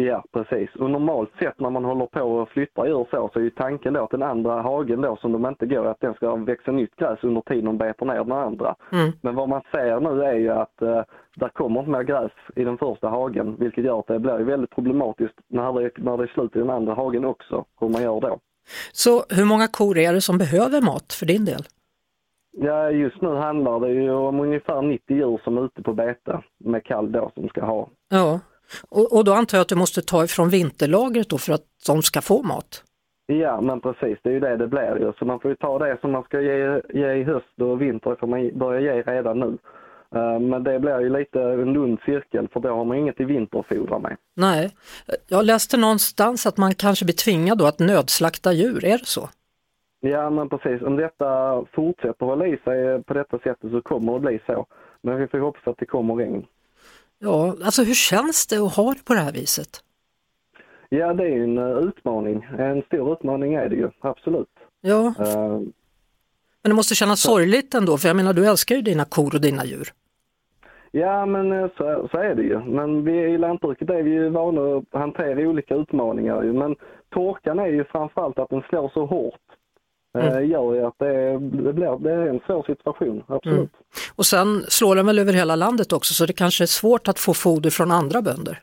Ja, 0.00 0.24
precis. 0.32 0.74
Och 0.74 0.90
normalt 0.90 1.30
sett 1.38 1.60
när 1.60 1.70
man 1.70 1.84
håller 1.84 2.06
på 2.06 2.22
och 2.22 2.48
flyttar 2.48 2.86
djur 2.86 3.06
så, 3.10 3.30
så 3.32 3.38
är 3.38 3.42
ju 3.42 3.50
tanken 3.50 3.92
då 3.92 4.04
att 4.04 4.10
den 4.10 4.22
andra 4.22 4.62
hagen 4.62 5.00
då 5.00 5.16
som 5.16 5.32
de 5.32 5.46
inte 5.46 5.66
går, 5.66 5.86
att 5.86 6.00
den 6.00 6.14
ska 6.14 6.36
växa 6.36 6.72
nytt 6.72 6.96
gräs 6.96 7.18
under 7.22 7.40
tiden 7.40 7.64
de 7.64 7.78
betar 7.78 8.06
ner 8.06 8.24
den 8.24 8.32
andra. 8.32 8.74
Mm. 8.92 9.12
Men 9.20 9.34
vad 9.34 9.48
man 9.48 9.62
ser 9.72 10.00
nu 10.00 10.22
är 10.24 10.34
ju 10.34 10.50
att 10.50 10.82
eh, 10.82 11.02
där 11.36 11.48
kommer 11.48 11.80
inte 11.80 11.90
mer 11.90 12.02
gräs 12.02 12.32
i 12.56 12.64
den 12.64 12.78
första 12.78 13.08
hagen, 13.08 13.56
vilket 13.58 13.84
gör 13.84 13.98
att 13.98 14.06
det 14.06 14.18
blir 14.18 14.38
väldigt 14.38 14.70
problematiskt 14.70 15.34
när 15.48 15.72
det, 15.72 15.90
när 15.96 16.16
det 16.16 16.22
är 16.22 16.26
slut 16.26 16.56
i 16.56 16.58
den 16.58 16.70
andra 16.70 16.94
hagen 16.94 17.24
också, 17.24 17.64
hur 17.80 17.88
man 17.88 18.02
gör 18.02 18.20
då. 18.20 18.38
Så 18.92 19.24
hur 19.28 19.44
många 19.44 19.68
kor 19.68 19.98
är 19.98 20.12
det 20.12 20.20
som 20.20 20.38
behöver 20.38 20.80
mat 20.80 21.12
för 21.12 21.26
din 21.26 21.44
del? 21.44 21.62
Ja, 22.50 22.90
just 22.90 23.22
nu 23.22 23.34
handlar 23.34 23.80
det 23.80 23.92
ju 23.92 24.10
om 24.10 24.40
ungefär 24.40 24.82
90 24.82 25.16
djur 25.16 25.40
som 25.44 25.58
är 25.58 25.64
ute 25.64 25.82
på 25.82 25.92
bete 25.92 26.42
med 26.58 26.84
kalv 26.84 27.10
då 27.10 27.30
som 27.34 27.48
ska 27.48 27.64
ha. 27.64 27.88
Ja, 28.08 28.40
och, 28.88 29.16
och 29.16 29.24
då 29.24 29.32
antar 29.32 29.58
jag 29.58 29.62
att 29.62 29.68
du 29.68 29.74
måste 29.74 30.02
ta 30.02 30.24
ifrån 30.24 30.48
vinterlagret 30.48 31.28
då 31.28 31.38
för 31.38 31.52
att 31.52 31.64
de 31.86 32.02
ska 32.02 32.20
få 32.20 32.42
mat? 32.42 32.84
Ja, 33.26 33.60
men 33.60 33.80
precis, 33.80 34.18
det 34.22 34.30
är 34.30 34.34
ju 34.34 34.40
det 34.40 34.56
det 34.56 34.66
blir 34.66 34.96
ju. 35.00 35.12
Så 35.18 35.24
man 35.24 35.40
får 35.40 35.50
ju 35.50 35.56
ta 35.56 35.78
det 35.78 35.98
som 36.00 36.12
man 36.12 36.22
ska 36.22 36.40
ge, 36.40 36.80
ge 36.94 37.12
i 37.12 37.22
höst 37.22 37.60
och 37.60 37.82
vinter 37.82 38.16
får 38.20 38.26
man 38.26 38.58
börja 38.58 38.80
ge 38.80 39.02
redan 39.02 39.38
nu. 39.38 39.58
Uh, 40.16 40.38
men 40.38 40.64
det 40.64 40.78
blir 40.78 41.00
ju 41.00 41.18
lite 41.18 41.42
en 41.42 41.72
lund 41.72 41.98
cirkel 42.04 42.48
för 42.52 42.60
då 42.60 42.68
har 42.68 42.84
man 42.84 42.96
inget 42.96 43.20
i 43.20 43.24
vinter 43.24 43.58
att 43.58 43.66
fodra 43.66 43.98
med. 43.98 44.16
Nej, 44.36 44.70
jag 45.28 45.44
läste 45.44 45.76
någonstans 45.76 46.46
att 46.46 46.56
man 46.56 46.74
kanske 46.74 47.04
blir 47.04 47.14
tvingad 47.24 47.58
då 47.58 47.66
att 47.66 47.78
nödslakta 47.78 48.52
djur, 48.52 48.84
är 48.84 48.98
det 48.98 49.06
så? 49.06 49.28
Ja 50.00 50.30
men 50.30 50.48
precis, 50.48 50.82
om 50.82 50.96
detta 50.96 51.64
fortsätter 51.72 52.26
hålla 52.26 52.46
i 52.46 52.58
sig 52.64 53.02
på 53.02 53.14
detta 53.14 53.38
sättet 53.38 53.70
så 53.70 53.80
kommer 53.82 54.12
det 54.12 54.20
bli 54.20 54.40
så. 54.46 54.66
Men 55.02 55.16
vi 55.16 55.26
får 55.28 55.38
hoppas 55.38 55.66
att 55.66 55.78
det 55.78 55.86
kommer 55.86 56.14
regn. 56.14 56.46
Ja, 57.18 57.56
alltså 57.64 57.82
hur 57.82 57.94
känns 57.94 58.46
det 58.46 58.56
att 58.56 58.76
ha 58.76 58.94
det 58.94 59.04
på 59.04 59.14
det 59.14 59.20
här 59.20 59.32
viset? 59.32 59.68
Ja, 60.88 61.14
det 61.14 61.24
är 61.24 61.42
en 61.42 61.58
uh, 61.58 61.78
utmaning. 61.78 62.46
En 62.58 62.82
stor 62.82 63.12
utmaning 63.12 63.54
är 63.54 63.68
det 63.68 63.76
ju, 63.76 63.90
absolut. 64.00 64.48
Ja. 64.80 65.14
Uh, 65.20 65.60
men 66.62 66.70
det 66.70 66.74
måste 66.74 66.94
kännas 66.94 67.20
så. 67.20 67.28
sorgligt 67.28 67.74
ändå, 67.74 67.98
för 67.98 68.08
jag 68.08 68.16
menar 68.16 68.32
du 68.32 68.46
älskar 68.46 68.74
ju 68.74 68.82
dina 68.82 69.04
kor 69.04 69.34
och 69.34 69.40
dina 69.40 69.64
djur. 69.64 69.88
Ja, 70.90 71.26
men 71.26 71.52
uh, 71.52 71.68
så, 71.76 72.08
så 72.10 72.18
är 72.18 72.34
det 72.34 72.42
ju. 72.42 72.58
Men 72.58 73.04
vi 73.04 73.12
i 73.12 73.38
lantbruket 73.38 73.90
är 73.90 74.02
vi 74.02 74.10
ju 74.10 74.28
vana 74.28 74.76
att 74.76 75.00
hantera 75.00 75.48
olika 75.48 75.74
utmaningar. 75.74 76.42
Men 76.42 76.76
torkan 77.08 77.58
är 77.58 77.66
ju 77.66 77.84
framförallt 77.84 78.38
att 78.38 78.50
den 78.50 78.62
slår 78.62 78.88
så 78.94 79.06
hårt 79.06 79.47
mm. 80.18 80.50
gör 80.50 80.74
ju 80.74 80.84
att 80.84 80.98
det, 80.98 81.32
det, 81.32 81.72
blir, 81.72 81.98
det 81.98 82.12
är 82.12 82.26
en 82.26 82.40
svår 82.46 82.62
situation, 82.62 83.22
absolut. 83.26 83.58
Mm. 83.58 83.68
Och 84.14 84.26
sen 84.26 84.64
slår 84.68 84.96
den 84.96 85.06
väl 85.06 85.18
över 85.18 85.32
hela 85.32 85.56
landet 85.56 85.92
också 85.92 86.14
så 86.14 86.26
det 86.26 86.32
kanske 86.32 86.64
är 86.64 86.66
svårt 86.66 87.08
att 87.08 87.18
få 87.18 87.34
foder 87.34 87.70
från 87.70 87.90
andra 87.90 88.22
bönder? 88.22 88.62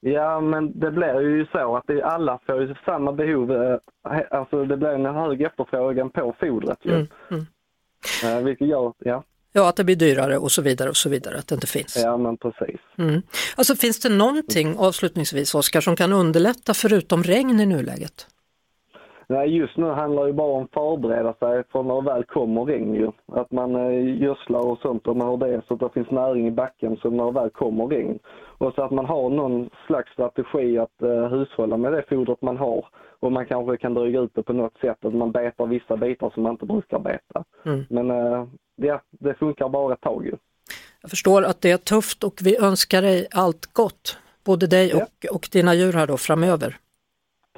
Ja, 0.00 0.40
men 0.40 0.78
det 0.80 0.90
blir 0.90 1.20
ju 1.20 1.46
så 1.52 1.76
att 1.76 1.84
det, 1.86 2.02
alla 2.02 2.38
får 2.46 2.62
ju 2.62 2.74
samma 2.84 3.12
behov. 3.12 3.52
Eh, 3.52 3.78
alltså 4.30 4.64
det 4.64 4.76
blir 4.76 4.88
en 4.88 5.04
hög 5.04 5.42
efterfrågan 5.42 6.10
på 6.10 6.34
fodret 6.40 6.78
ju. 6.82 6.94
Mm, 6.94 7.06
mm. 7.30 7.46
Uh, 8.24 8.44
vilket 8.44 8.68
gör, 8.68 8.92
ja. 8.98 9.24
Ja, 9.52 9.68
att 9.68 9.76
det 9.76 9.84
blir 9.84 9.96
dyrare 9.96 10.38
och 10.38 10.52
så 10.52 10.62
vidare 10.62 10.88
och 10.88 10.96
så 10.96 11.08
vidare, 11.08 11.38
att 11.38 11.48
det 11.48 11.54
inte 11.54 11.66
finns. 11.66 11.96
Ja, 12.04 12.16
men 12.16 12.36
precis. 12.36 12.80
Mm. 12.98 13.22
Alltså 13.56 13.74
finns 13.74 14.00
det 14.00 14.08
någonting 14.08 14.76
avslutningsvis, 14.78 15.54
Oskar, 15.54 15.80
som 15.80 15.96
kan 15.96 16.12
underlätta 16.12 16.74
förutom 16.74 17.22
regn 17.22 17.60
i 17.60 17.66
nuläget? 17.66 18.26
Nej, 19.30 19.56
just 19.56 19.76
nu 19.76 19.86
handlar 19.86 20.26
det 20.26 20.32
bara 20.32 20.52
om 20.52 20.64
att 20.64 20.72
förbereda 20.72 21.34
sig 21.34 21.64
för 21.72 21.82
när 21.82 22.02
det 22.02 22.10
väl 22.10 22.24
kommer 22.24 22.64
regn 22.64 22.94
ju. 22.94 23.10
Att 23.32 23.50
man 23.50 23.76
eh, 23.76 24.22
gödslar 24.22 24.60
och 24.60 24.78
sånt 24.78 25.06
och 25.06 25.16
man 25.16 25.28
har 25.28 25.36
det 25.36 25.62
så 25.68 25.74
att 25.74 25.80
det 25.80 25.90
finns 25.94 26.10
näring 26.10 26.46
i 26.46 26.50
backen 26.50 26.96
så 26.96 27.10
när 27.10 27.24
det 27.24 27.40
väl 27.40 27.50
kommer 27.50 27.86
regn. 27.86 28.18
Och 28.58 28.74
så 28.74 28.82
att 28.82 28.90
man 28.90 29.06
har 29.06 29.30
någon 29.30 29.70
slags 29.86 30.12
strategi 30.12 30.78
att 30.78 31.02
uh, 31.02 31.26
hushålla 31.26 31.76
med 31.76 31.92
det 31.92 32.04
fodret 32.08 32.42
man 32.42 32.56
har. 32.56 32.86
Och 33.20 33.32
man 33.32 33.46
kanske 33.46 33.76
kan 33.76 33.94
dryga 33.94 34.20
ut 34.20 34.34
det 34.34 34.42
på 34.42 34.52
något 34.52 34.78
sätt, 34.80 35.04
att 35.04 35.14
man 35.14 35.32
betar 35.32 35.66
vissa 35.66 35.96
bitar 35.96 36.30
som 36.30 36.42
man 36.42 36.52
inte 36.52 36.66
brukar 36.66 36.98
beta. 36.98 37.44
Mm. 37.64 37.84
Men 37.90 38.10
uh, 38.10 38.48
ja, 38.76 39.00
det 39.10 39.34
funkar 39.34 39.68
bara 39.68 39.92
ett 39.92 40.00
tag 40.00 40.26
ju. 40.26 40.32
Jag 41.02 41.10
förstår 41.10 41.42
att 41.42 41.60
det 41.60 41.70
är 41.70 41.76
tufft 41.76 42.24
och 42.24 42.34
vi 42.44 42.56
önskar 42.56 43.02
dig 43.02 43.26
allt 43.30 43.66
gott, 43.72 44.18
både 44.44 44.66
dig 44.66 44.88
ja. 44.88 45.02
och, 45.02 45.36
och 45.36 45.48
dina 45.52 45.74
djur 45.74 45.92
här 45.92 46.06
då 46.06 46.16
framöver. 46.16 46.76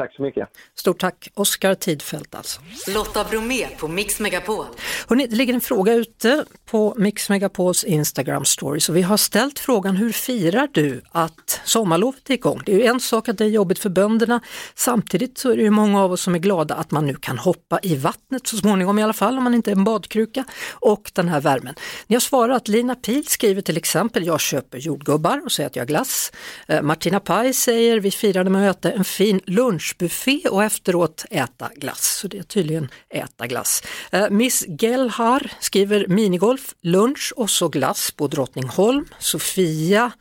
Tack 0.01 0.15
så 0.15 0.23
mycket. 0.23 0.49
Stort 0.75 1.01
tack, 1.01 1.29
Oskar 1.35 1.75
Tidfält 1.75 2.35
alltså. 2.35 2.61
Lotta 2.95 3.25
Bromé 3.25 3.67
på 3.79 3.89
Mix 3.89 4.21
Megapol. 4.21 4.67
Hörrni, 5.09 5.27
det 5.27 5.37
ligger 5.37 5.55
en 5.55 5.61
fråga 5.61 5.95
ute 5.95 6.45
på 6.71 6.95
Mix 6.99 7.29
Megapols 7.29 7.85
Instagram 7.85 8.45
story 8.45 8.81
så 8.81 8.93
vi 8.93 9.03
har 9.03 9.17
ställt 9.17 9.59
frågan 9.59 9.97
hur 9.97 10.13
firar 10.13 10.69
du 10.73 11.03
att 11.13 11.61
sommarlovet 11.65 12.31
är 12.31 12.35
igång? 12.35 12.63
Det 12.67 12.73
är 12.73 12.77
ju 12.77 12.85
en 12.85 13.01
sak 13.01 13.29
att 13.29 13.39
det 13.39 13.45
är 13.45 13.49
jobbigt 13.49 13.79
för 13.79 13.89
bönderna, 13.89 14.41
samtidigt 14.75 15.39
så 15.39 15.51
är 15.51 15.57
det 15.57 15.63
ju 15.63 15.71
många 15.71 16.03
av 16.03 16.13
oss 16.13 16.23
som 16.23 16.35
är 16.35 16.39
glada 16.39 16.75
att 16.75 16.91
man 16.91 17.07
nu 17.07 17.15
kan 17.15 17.39
hoppa 17.39 17.81
i 17.83 17.97
vattnet 17.97 18.47
så 18.47 18.57
småningom 18.57 18.99
i 18.99 19.03
alla 19.03 19.13
fall 19.13 19.39
om 19.39 19.45
man 19.45 19.55
inte 19.55 19.71
är 19.71 19.77
en 19.77 19.85
badkruka 19.85 20.45
och 20.73 21.11
den 21.15 21.29
här 21.29 21.41
värmen. 21.41 21.75
Ni 22.07 22.17
har 22.17 22.21
svarat, 22.21 22.69
Lina 22.69 22.95
Pil 22.95 23.27
skriver 23.27 23.63
till 23.63 23.77
exempel 23.77 24.27
jag 24.27 24.41
köper 24.41 24.79
jordgubbar 24.79 25.43
och 25.45 25.53
säger 25.53 25.67
att 25.67 25.77
jag 25.77 25.83
har 25.83 25.89
glass. 25.89 26.33
Eh, 26.69 26.83
Martina 26.83 27.21
Paj 27.21 27.53
säger 27.53 28.01
vi 28.01 28.11
firade 28.11 28.51
med 28.51 28.71
att 28.71 28.85
äta 28.85 28.93
en 28.93 29.05
fin 29.05 29.41
lunch 29.47 29.90
lunchbuffé 29.91 30.49
och 30.49 30.65
efteråt 30.65 31.25
äta 31.31 31.71
glass. 31.77 32.19
Så 32.21 32.29
det 32.29 32.39
är 32.39 32.43
tydligen 32.43 32.89
äta 33.09 33.47
glass. 33.47 33.83
Eh, 34.13 34.31
Miss 34.31 34.65
Gelhar 34.69 35.53
skriver 35.61 36.07
minigolf, 36.07 36.75
lunch 36.83 37.33
och 37.37 37.51
så 37.51 37.69
glass 37.69 38.11
på 38.11 38.27
Drottningholm. 38.27 39.07
Sofia 39.19 40.13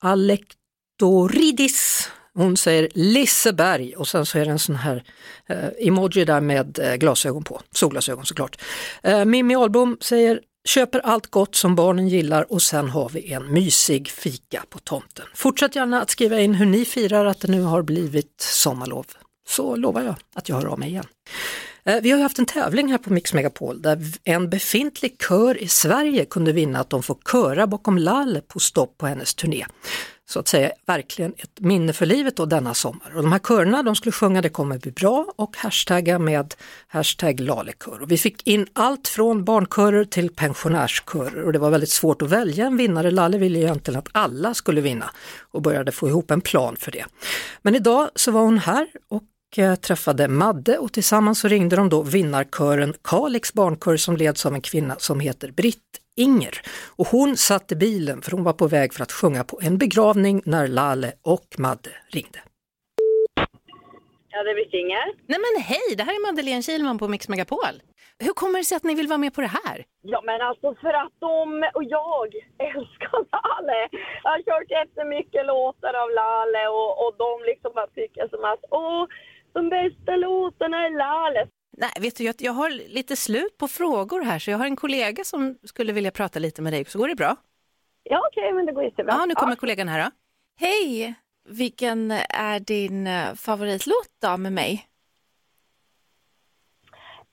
Alektoridis 0.00 1.40
hon 2.34 2.56
säger 2.56 2.88
Liseberg 2.94 3.96
och 3.96 4.08
sen 4.08 4.26
så 4.26 4.38
är 4.38 4.44
det 4.44 4.50
en 4.50 4.58
sån 4.58 4.76
här 4.76 5.04
eh, 5.46 5.88
emoji 5.88 6.24
där 6.24 6.40
med 6.40 6.78
eh, 6.78 6.94
glasögon 6.94 7.44
på, 7.44 7.60
solglasögon 7.72 8.26
såklart. 8.26 8.62
Eh, 9.02 9.24
Mimmi 9.24 9.56
Ahlbom 9.56 9.96
säger 10.00 10.40
köper 10.66 10.98
allt 10.98 11.26
gott 11.26 11.54
som 11.54 11.74
barnen 11.74 12.08
gillar 12.08 12.52
och 12.52 12.62
sen 12.62 12.88
har 12.88 13.08
vi 13.08 13.32
en 13.32 13.52
mysig 13.52 14.08
fika 14.08 14.64
på 14.70 14.78
tomten. 14.78 15.26
Fortsätt 15.34 15.76
gärna 15.76 16.02
att 16.02 16.10
skriva 16.10 16.40
in 16.40 16.54
hur 16.54 16.66
ni 16.66 16.84
firar 16.84 17.26
att 17.26 17.40
det 17.40 17.48
nu 17.48 17.62
har 17.62 17.82
blivit 17.82 18.40
sommarlov, 18.40 19.06
så 19.48 19.76
lovar 19.76 20.02
jag 20.02 20.14
att 20.34 20.48
jag 20.48 20.56
hör 20.56 20.66
av 20.66 20.78
mig 20.78 20.88
igen. 20.88 21.06
Eh, 21.84 22.00
vi 22.02 22.10
har 22.10 22.18
haft 22.18 22.38
en 22.38 22.46
tävling 22.46 22.90
här 22.90 22.98
på 22.98 23.12
Mix 23.12 23.34
Megapol 23.34 23.82
där 23.82 23.98
en 24.24 24.50
befintlig 24.50 25.16
kör 25.28 25.62
i 25.62 25.68
Sverige 25.68 26.24
kunde 26.24 26.52
vinna 26.52 26.80
att 26.80 26.90
de 26.90 27.02
får 27.02 27.16
köra 27.32 27.66
bakom 27.66 27.98
Lalle 27.98 28.40
på 28.40 28.58
stopp 28.58 28.98
på 28.98 29.06
hennes 29.06 29.34
turné 29.34 29.66
så 30.28 30.40
att 30.40 30.48
säga 30.48 30.70
verkligen 30.86 31.32
ett 31.36 31.60
minne 31.60 31.92
för 31.92 32.06
livet 32.06 32.36
då 32.36 32.46
denna 32.46 32.74
sommar. 32.74 33.12
Och 33.16 33.22
de 33.22 33.32
här 33.32 33.38
körerna 33.38 33.82
de 33.82 33.96
skulle 33.96 34.12
sjunga 34.12 34.42
Det 34.42 34.48
kommer 34.48 34.78
bli 34.78 34.90
bra 34.90 35.26
och 35.36 35.56
hashtagga 35.56 36.18
med 36.18 36.54
hashtag 36.88 37.40
lalekör. 37.40 38.02
Och 38.02 38.10
vi 38.10 38.18
fick 38.18 38.46
in 38.46 38.66
allt 38.72 39.08
från 39.08 39.44
barnkörer 39.44 40.04
till 40.04 40.30
pensionärskörer 40.30 41.42
och 41.44 41.52
det 41.52 41.58
var 41.58 41.70
väldigt 41.70 41.90
svårt 41.90 42.22
att 42.22 42.30
välja 42.30 42.66
en 42.66 42.76
vinnare. 42.76 43.10
Lalle 43.10 43.38
ville 43.38 43.58
egentligen 43.58 43.98
att 43.98 44.08
alla 44.12 44.54
skulle 44.54 44.80
vinna 44.80 45.10
och 45.50 45.62
började 45.62 45.92
få 45.92 46.08
ihop 46.08 46.30
en 46.30 46.40
plan 46.40 46.76
för 46.76 46.92
det. 46.92 47.04
Men 47.62 47.74
idag 47.74 48.10
så 48.14 48.30
var 48.30 48.40
hon 48.40 48.58
här 48.58 48.86
och 49.08 49.58
eh, 49.58 49.74
träffade 49.74 50.28
Madde 50.28 50.78
och 50.78 50.92
tillsammans 50.92 51.40
så 51.40 51.48
ringde 51.48 51.76
de 51.76 51.88
då 51.88 52.02
vinnarkören 52.02 52.94
Kalix 53.02 53.52
barnkör 53.52 53.96
som 53.96 54.16
leds 54.16 54.46
av 54.46 54.54
en 54.54 54.60
kvinna 54.60 54.96
som 54.98 55.20
heter 55.20 55.50
Britt 55.50 56.00
Inger. 56.16 56.54
Och 56.96 57.06
hon 57.06 57.36
satt 57.36 57.72
i 57.72 57.76
bilen 57.76 58.22
för 58.22 58.30
hon 58.32 58.44
var 58.44 58.52
på 58.52 58.66
väg 58.68 58.94
för 58.94 59.02
att 59.02 59.12
sjunga 59.12 59.44
på 59.44 59.58
en 59.62 59.78
begravning 59.78 60.42
när 60.44 60.68
Lale 60.68 61.12
och 61.22 61.48
Madde 61.58 61.90
ringde. 62.12 62.38
Ja, 64.28 64.42
det 64.42 64.50
är 64.50 64.54
Britt 64.54 64.74
Inger. 64.74 65.06
Nej 65.26 65.38
men 65.46 65.62
hej, 65.62 65.88
det 65.96 66.02
här 66.02 66.12
är 66.12 66.26
Madeleine 66.30 66.62
Kilman 66.62 66.98
på 66.98 67.08
Mix 67.08 67.28
Megapol. 67.28 67.76
Hur 68.18 68.32
kommer 68.40 68.58
det 68.58 68.64
sig 68.64 68.76
att 68.76 68.84
ni 68.84 68.94
vill 68.94 69.08
vara 69.08 69.18
med 69.18 69.34
på 69.34 69.40
det 69.40 69.52
här? 69.60 69.84
Ja 70.02 70.20
men 70.28 70.40
alltså 70.48 70.74
för 70.82 70.92
att 71.02 71.12
de 71.18 71.38
och 71.76 71.84
jag 71.84 72.28
älskar 72.70 73.18
Lale. 73.34 73.80
Jag 74.22 74.30
har 74.30 74.42
kört 74.48 74.70
jättemycket 74.78 75.46
låtar 75.46 75.94
av 76.02 76.10
Lale 76.20 76.62
och, 76.78 76.92
och 77.02 77.12
de 77.24 77.32
liksom 77.50 77.70
bara 77.74 77.86
tycker 78.00 78.28
som 78.32 78.44
att 78.52 78.64
åh, 78.70 79.02
de 79.56 79.68
bästa 79.76 80.12
låtarna 80.16 80.78
är 80.86 80.92
Lale. 81.04 81.42
Nej, 81.78 81.90
vet 82.00 82.16
du, 82.16 82.24
jag, 82.24 82.34
jag 82.38 82.52
har 82.52 82.70
lite 82.70 83.16
slut 83.16 83.58
på 83.58 83.68
frågor 83.68 84.22
här 84.22 84.38
så 84.38 84.50
jag 84.50 84.58
har 84.58 84.66
en 84.66 84.76
kollega 84.76 85.24
som 85.24 85.58
skulle 85.64 85.92
vilja 85.92 86.10
prata 86.10 86.38
lite 86.38 86.62
med 86.62 86.72
dig. 86.72 86.84
Så 86.84 86.98
går 86.98 87.08
det 87.08 87.14
bra? 87.14 87.36
Ja, 88.02 88.26
okej, 88.30 88.42
okay, 88.42 88.52
men 88.52 88.66
det 88.66 88.72
går 88.72 88.84
jättebra. 88.84 89.12
Ja, 89.12 89.26
nu 89.26 89.34
kommer 89.34 89.52
ja. 89.52 89.56
kollegan 89.56 89.88
här 89.88 90.04
då. 90.04 90.10
Hej! 90.60 91.14
Vilken 91.48 92.10
är 92.30 92.60
din 92.60 93.06
eh, 93.06 93.34
favoritlåt 93.34 94.10
då 94.22 94.36
med 94.36 94.52
mig? 94.52 94.86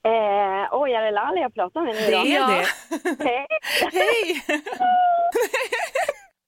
Eh, 0.04 0.68
oj, 0.72 0.92
är 0.92 1.02
det 1.02 1.10
Lali 1.10 1.40
jag 1.40 1.54
pratar 1.54 1.80
med 1.80 1.94
nu 1.94 2.00
då? 2.00 2.22
Det 2.22 2.36
är 2.36 2.48
det. 2.48 3.24
Hej! 3.24 3.46
Hej! 3.92 4.42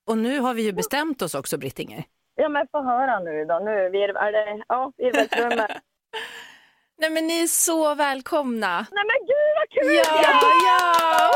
Och 0.07 0.19
nu 0.19 0.41
har 0.41 0.55
vi 0.55 0.63
ju 0.63 0.73
bestämt 0.73 1.23
oss 1.23 1.35
också, 1.35 1.59
Brittinger. 1.59 2.05
Ja, 2.35 2.49
men 2.49 2.67
få 2.73 2.83
höra 2.83 3.19
nu 3.19 3.45
då. 3.45 3.59
Nu, 3.59 3.91
vi 3.91 4.03
är, 4.05 4.09
är 4.09 4.33
det, 4.33 4.65
ja, 4.69 4.93
virveltrumma. 4.97 5.69
Nej 6.99 7.11
men 7.11 7.27
ni 7.27 7.43
är 7.43 7.47
så 7.47 7.95
välkomna. 7.95 8.87
Nej 8.93 9.05
men 9.11 9.27
gud 9.27 9.53
vad 9.57 9.69
kul! 9.71 9.95
Ja, 9.95 10.41
ja! 10.67 11.31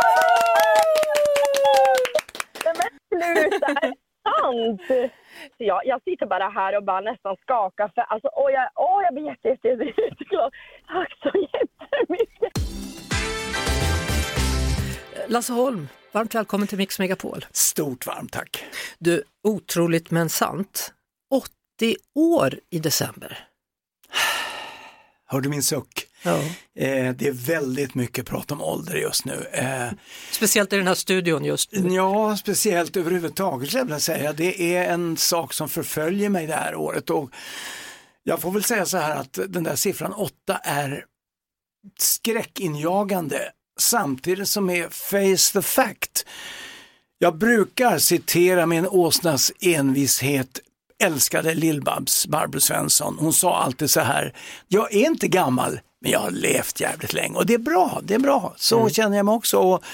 Nej 2.64 2.74
men 2.78 2.88
sluta, 3.08 3.66
är 3.66 3.88
det 3.88 3.96
sant? 4.24 5.10
jag, 5.56 5.80
jag 5.84 6.02
sitter 6.02 6.26
bara 6.26 6.48
här 6.48 6.76
och 6.76 6.84
bara 6.84 7.00
nästan 7.00 7.36
skakar 7.42 7.90
för 7.94 8.00
alltså, 8.00 8.28
åh, 8.32 8.52
jag, 8.52 8.70
åh, 8.74 9.02
jag 9.02 9.14
blir 9.14 9.24
jätte, 9.24 9.48
jätte, 9.48 9.68
jätteglad. 9.68 10.52
Tack 10.88 11.18
så 11.22 11.30
jättemycket! 11.38 12.52
Lasse 15.28 15.52
Holm, 15.52 15.88
varmt 16.12 16.34
välkommen 16.34 16.68
till 16.68 16.78
Mix 16.78 16.98
Megapol. 16.98 17.44
Stort 17.52 18.06
varmt 18.06 18.32
tack. 18.32 18.64
Du, 18.98 19.22
otroligt 19.48 20.10
men 20.10 20.28
sant, 20.28 20.92
80 21.30 21.96
år 22.14 22.54
i 22.70 22.78
december. 22.78 23.46
Hör 25.32 25.40
du 25.40 25.48
min 25.48 25.62
suck? 25.62 26.06
Ja. 26.22 26.38
Eh, 26.74 27.14
det 27.14 27.26
är 27.26 27.46
väldigt 27.46 27.94
mycket 27.94 28.26
prat 28.26 28.50
om 28.50 28.62
ålder 28.62 28.94
just 28.94 29.24
nu. 29.24 29.46
Eh, 29.52 29.88
speciellt 30.30 30.72
i 30.72 30.76
den 30.76 30.86
här 30.86 30.94
studion 30.94 31.44
just 31.44 31.72
nu. 31.72 31.94
Ja, 31.94 32.36
speciellt 32.36 32.96
överhuvudtaget 32.96 33.68
skulle 33.68 33.92
jag 33.92 34.02
säga. 34.02 34.32
Det 34.32 34.76
är 34.76 34.92
en 34.92 35.16
sak 35.16 35.52
som 35.52 35.68
förföljer 35.68 36.28
mig 36.28 36.46
det 36.46 36.54
här 36.54 36.74
året. 36.74 37.10
Och 37.10 37.30
jag 38.22 38.40
får 38.40 38.50
väl 38.50 38.64
säga 38.64 38.86
så 38.86 38.96
här 38.96 39.16
att 39.16 39.38
den 39.48 39.64
där 39.64 39.76
siffran 39.76 40.12
8 40.12 40.32
är 40.62 41.04
skräckinjagande 41.98 43.40
samtidigt 43.80 44.48
som 44.48 44.70
är 44.70 44.88
face 44.88 45.52
the 45.52 45.62
fact. 45.62 46.26
Jag 47.18 47.38
brukar 47.38 47.98
citera 47.98 48.66
min 48.66 48.86
åsnas 48.86 49.52
envishet 49.60 50.60
älskade 51.00 51.54
Lill-Babs, 51.54 52.28
Barbro 52.28 52.60
Svensson, 52.60 53.16
hon 53.18 53.32
sa 53.32 53.58
alltid 53.58 53.90
så 53.90 54.00
här, 54.00 54.34
jag 54.68 54.94
är 54.94 55.06
inte 55.06 55.28
gammal, 55.28 55.80
men 56.00 56.10
jag 56.10 56.20
har 56.20 56.30
levt 56.30 56.80
jävligt 56.80 57.12
länge 57.12 57.36
och 57.36 57.46
det 57.46 57.54
är 57.54 57.58
bra, 57.58 58.00
det 58.02 58.14
är 58.14 58.18
bra. 58.18 58.54
Så 58.56 58.78
mm. 58.78 58.90
känner 58.90 59.16
jag 59.16 59.26
mig 59.26 59.34
också. 59.34 59.58
Och 59.58 59.84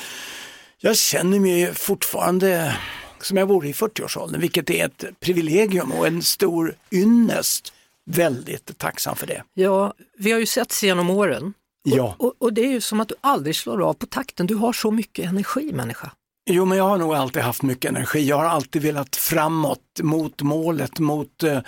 jag 0.78 0.96
känner 0.96 1.40
mig 1.40 1.74
fortfarande 1.74 2.76
som 3.20 3.36
jag 3.36 3.46
vore 3.46 3.68
i 3.68 3.72
40-årsåldern, 3.72 4.40
vilket 4.40 4.70
är 4.70 4.86
ett 4.86 5.04
privilegium 5.20 5.92
och 5.92 6.06
en 6.06 6.22
stor 6.22 6.74
ynnest. 6.90 7.72
Väldigt 8.04 8.78
tacksam 8.78 9.16
för 9.16 9.26
det. 9.26 9.42
Ja, 9.54 9.94
vi 10.18 10.32
har 10.32 10.38
ju 10.38 10.46
setts 10.46 10.82
genom 10.82 11.10
åren. 11.10 11.54
Ja. 11.82 12.14
Och, 12.18 12.24
och, 12.26 12.34
och, 12.38 12.52
det 12.52 12.60
är 12.60 12.70
ju 12.70 12.80
som 12.80 13.00
att 13.00 13.08
du 13.08 13.14
aldrig 13.20 13.56
slår 13.56 13.82
av 13.82 13.94
på 13.94 14.06
takten, 14.06 14.46
du 14.46 14.54
har 14.54 14.72
så 14.72 14.90
mycket 14.90 15.24
energi 15.24 15.72
människa. 15.72 16.10
Jo, 16.48 16.64
men 16.64 16.78
jag 16.78 16.88
har 16.88 16.98
nog 16.98 17.14
alltid 17.14 17.42
haft 17.42 17.62
mycket 17.62 17.90
energi. 17.90 18.28
Jag 18.28 18.36
har 18.36 18.44
alltid 18.44 18.82
velat 18.82 19.16
framåt 19.16 20.00
mot 20.02 20.42
målet, 20.42 20.98
mot 20.98 21.42
eh, 21.42 21.60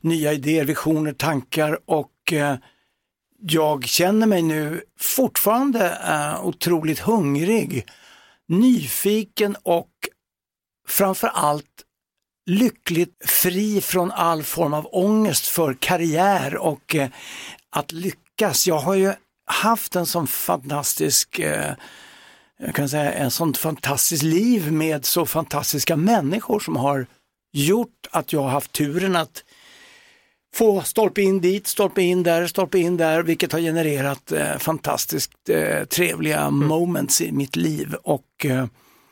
nya 0.00 0.32
idéer, 0.32 0.64
visioner, 0.64 1.12
tankar 1.12 1.78
och 1.86 2.32
eh, 2.32 2.56
jag 3.40 3.84
känner 3.84 4.26
mig 4.26 4.42
nu 4.42 4.82
fortfarande 5.00 5.98
eh, 6.08 6.46
otroligt 6.46 6.98
hungrig, 6.98 7.86
nyfiken 8.48 9.56
och 9.62 9.90
framför 10.88 11.28
allt 11.28 11.84
lyckligt 12.46 13.16
fri 13.26 13.80
från 13.80 14.10
all 14.10 14.42
form 14.42 14.74
av 14.74 14.88
ångest 14.92 15.46
för 15.46 15.74
karriär 15.74 16.56
och 16.56 16.94
eh, 16.94 17.08
att 17.70 17.92
lyckas. 17.92 18.66
Jag 18.66 18.78
har 18.78 18.94
ju 18.94 19.12
haft 19.46 19.96
en 19.96 20.06
sån 20.06 20.26
fantastisk 20.26 21.38
eh, 21.38 21.74
jag 22.58 22.74
kan 22.74 22.88
säga 22.88 23.12
en 23.12 23.30
sånt 23.30 23.58
fantastiskt 23.58 24.22
liv 24.22 24.72
med 24.72 25.04
så 25.04 25.26
fantastiska 25.26 25.96
människor 25.96 26.60
som 26.60 26.76
har 26.76 27.06
gjort 27.52 28.06
att 28.10 28.32
jag 28.32 28.42
har 28.42 28.48
haft 28.48 28.72
turen 28.72 29.16
att 29.16 29.44
få 30.54 30.82
stolpe 30.82 31.22
in 31.22 31.40
dit, 31.40 31.66
stolpe 31.66 32.02
in 32.02 32.22
där, 32.22 32.46
stolpe 32.46 32.78
in 32.78 32.96
där, 32.96 33.22
vilket 33.22 33.52
har 33.52 33.60
genererat 33.60 34.32
eh, 34.32 34.58
fantastiskt 34.58 35.48
eh, 35.48 35.84
trevliga 35.84 36.40
mm. 36.40 36.66
moments 36.66 37.20
i 37.20 37.32
mitt 37.32 37.56
liv. 37.56 37.94
Och 38.02 38.44
eh, 38.44 38.66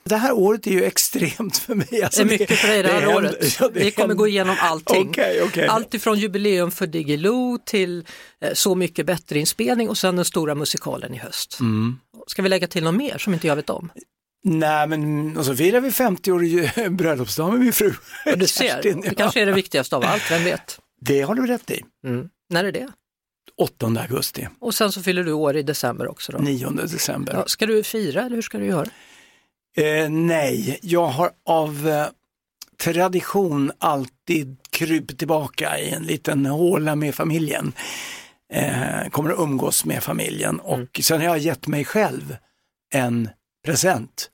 det 0.04 0.16
här 0.16 0.32
året 0.32 0.66
är 0.66 0.70
ju 0.70 0.84
extremt 0.84 1.58
för 1.58 1.74
mig. 1.74 2.02
Alltså, 2.02 2.24
det 2.24 2.34
är 2.34 2.38
mycket 2.38 2.58
för 2.58 2.68
dig 2.68 2.82
det 2.82 2.88
här 2.88 3.00
det 3.00 3.14
året. 3.14 3.56
Ja, 3.60 3.68
det 3.68 3.80
Vi 3.80 3.90
kommer 3.90 4.14
gå 4.14 4.28
igenom 4.28 4.56
allting. 4.60 5.08
Okay, 5.08 5.42
okay. 5.42 5.66
Allt 5.66 5.94
ifrån 5.94 6.18
jubileum 6.18 6.70
för 6.70 6.86
Diggiloo 6.86 7.58
till 7.64 8.06
eh, 8.40 8.52
Så 8.54 8.74
mycket 8.74 9.06
bättre 9.06 9.38
inspelning 9.38 9.88
och 9.88 9.98
sen 9.98 10.16
den 10.16 10.24
stora 10.24 10.54
musikalen 10.54 11.14
i 11.14 11.18
höst. 11.18 11.60
Mm. 11.60 11.98
Ska 12.26 12.42
vi 12.42 12.48
lägga 12.48 12.66
till 12.66 12.84
något 12.84 12.94
mer 12.94 13.18
som 13.18 13.34
inte 13.34 13.46
jag 13.46 13.56
vet 13.56 13.70
om? 13.70 13.90
Nej 14.44 14.86
men 14.86 15.36
och 15.36 15.44
så 15.44 15.56
firar 15.56 15.80
vi 15.80 15.88
50-årig 15.88 16.70
bröllopsdag 16.90 17.50
med 17.52 17.60
min 17.60 17.72
fru. 17.72 17.92
Och 18.32 18.38
du 18.38 18.46
ser, 18.46 18.68
Kerstin, 18.68 19.00
det 19.00 19.14
kanske 19.14 19.42
är 19.42 19.46
det 19.46 19.52
viktigaste 19.52 19.96
av 19.96 20.04
allt, 20.04 20.30
vem 20.30 20.44
vet? 20.44 20.80
Det 21.00 21.22
har 21.22 21.34
du 21.34 21.46
rätt 21.46 21.70
i. 21.70 21.82
Mm. 22.06 22.28
När 22.50 22.64
är 22.64 22.72
det? 22.72 22.88
8 23.56 23.86
augusti. 23.86 24.48
Och 24.60 24.74
sen 24.74 24.92
så 24.92 25.02
fyller 25.02 25.24
du 25.24 25.32
år 25.32 25.56
i 25.56 25.62
december 25.62 26.08
också? 26.08 26.32
Då. 26.32 26.38
9 26.38 26.70
december. 26.70 27.32
Ja, 27.32 27.44
ska 27.46 27.66
du 27.66 27.82
fira 27.82 28.22
eller 28.22 28.34
hur 28.36 28.42
ska 28.42 28.58
du 28.58 28.66
göra? 28.66 28.86
Eh, 29.76 30.10
nej, 30.10 30.78
jag 30.82 31.06
har 31.06 31.30
av 31.46 31.88
eh, 31.88 32.06
tradition 32.76 33.72
alltid 33.78 34.56
krypit 34.70 35.18
tillbaka 35.18 35.78
i 35.78 35.90
en 35.90 36.02
liten 36.02 36.46
håla 36.46 36.96
med 36.96 37.14
familjen. 37.14 37.72
Eh, 38.52 39.08
kommer 39.10 39.30
att 39.30 39.38
umgås 39.38 39.84
med 39.84 40.02
familjen 40.02 40.60
och 40.60 40.74
mm. 40.74 40.88
sen 41.02 41.20
har 41.20 41.26
jag 41.26 41.38
gett 41.38 41.66
mig 41.66 41.84
själv 41.84 42.36
en 42.94 43.28
present. 43.64 44.30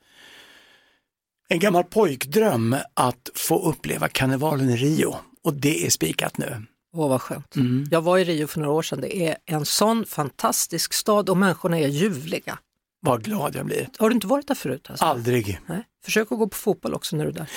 En 1.48 1.58
gammal 1.58 1.84
pojkdröm 1.84 2.76
att 2.94 3.30
få 3.34 3.62
uppleva 3.62 4.08
karnevalen 4.08 4.70
i 4.70 4.76
Rio 4.76 5.16
och 5.44 5.54
det 5.54 5.86
är 5.86 5.90
spikat 5.90 6.38
nu. 6.38 6.66
Åh 6.92 7.08
vad 7.08 7.22
skönt. 7.22 7.56
Mm. 7.56 7.86
Jag 7.90 8.02
var 8.02 8.18
i 8.18 8.24
Rio 8.24 8.46
för 8.46 8.60
några 8.60 8.74
år 8.74 8.82
sedan. 8.82 9.00
Det 9.00 9.26
är 9.26 9.36
en 9.46 9.64
sån 9.64 10.06
fantastisk 10.06 10.92
stad 10.92 11.30
och 11.30 11.36
människorna 11.36 11.78
är 11.78 11.88
ljuvliga. 11.88 12.58
Vad 13.00 13.24
glad 13.24 13.56
jag 13.56 13.66
blir. 13.66 13.88
Har 13.98 14.08
du 14.08 14.14
inte 14.14 14.26
varit 14.26 14.48
där 14.48 14.54
förut? 14.54 14.90
Alltså? 14.90 15.04
Aldrig. 15.04 15.60
Nej. 15.66 15.84
Försök 16.04 16.32
att 16.32 16.38
gå 16.38 16.48
på 16.48 16.56
fotboll 16.56 16.94
också 16.94 17.16
när 17.16 17.24
du 17.24 17.30
är 17.30 17.34
där. 17.34 17.50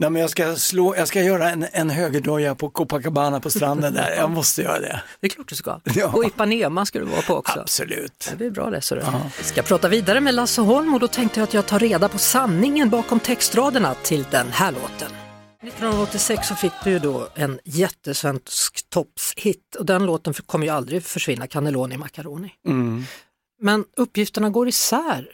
Nej, 0.00 0.10
men 0.10 0.20
jag, 0.20 0.30
ska 0.30 0.56
slå, 0.56 0.96
jag 0.96 1.08
ska 1.08 1.22
göra 1.22 1.50
en, 1.50 1.66
en 1.72 1.90
högerdoja 1.90 2.54
på 2.54 2.70
Copacabana 2.70 3.40
på 3.40 3.50
stranden 3.50 3.94
där. 3.94 4.10
Jag 4.16 4.30
måste 4.30 4.62
göra 4.62 4.80
det. 4.80 5.02
Det 5.20 5.26
är 5.26 5.28
klart 5.28 5.48
du 5.48 5.54
ska. 5.54 5.80
Ja. 5.94 6.12
Och 6.14 6.24
Ipanema 6.24 6.86
ska 6.86 6.98
du 6.98 7.04
vara 7.04 7.22
på 7.22 7.34
också. 7.34 7.60
Absolut. 7.60 8.28
Det 8.30 8.36
blir 8.36 8.50
bra 8.50 8.70
det. 8.70 8.80
Så 8.80 8.94
Vi 9.38 9.44
ska 9.44 9.62
prata 9.62 9.88
vidare 9.88 10.20
med 10.20 10.34
Lasse 10.34 10.60
Holm 10.60 10.94
och 10.94 11.00
då 11.00 11.08
tänkte 11.08 11.40
jag 11.40 11.44
att 11.44 11.54
jag 11.54 11.66
tar 11.66 11.78
reda 11.78 12.08
på 12.08 12.18
sanningen 12.18 12.90
bakom 12.90 13.20
textraderna 13.20 13.94
till 13.94 14.26
den 14.30 14.46
här 14.50 14.72
låten. 14.72 15.10
1986 15.62 16.48
så 16.48 16.54
fick 16.54 16.72
du 16.84 16.98
då 16.98 17.28
en 17.34 17.60
jättesvensk 17.64 18.90
toppshit 18.90 19.74
och 19.78 19.86
den 19.86 20.06
låten 20.06 20.34
kommer 20.34 20.66
ju 20.66 20.72
aldrig 20.72 21.04
försvinna, 21.04 21.46
Cannelloni 21.46 21.96
Macaroni. 21.96 22.50
Mm. 22.66 23.04
Men 23.60 23.84
uppgifterna 23.96 24.50
går 24.50 24.68
isär 24.68 25.28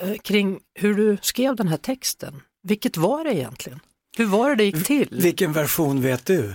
eh, 0.00 0.14
kring 0.14 0.60
hur 0.74 0.94
du 0.94 1.18
skrev 1.22 1.56
den 1.56 1.68
här 1.68 1.76
texten. 1.76 2.42
Vilket 2.62 2.96
var 2.96 3.24
det 3.24 3.34
egentligen? 3.34 3.80
Hur 4.18 4.26
var 4.26 4.48
det 4.48 4.56
det 4.56 4.64
gick 4.64 4.86
till? 4.86 5.08
Vilken 5.10 5.52
version 5.52 6.02
vet 6.02 6.26
du? 6.26 6.54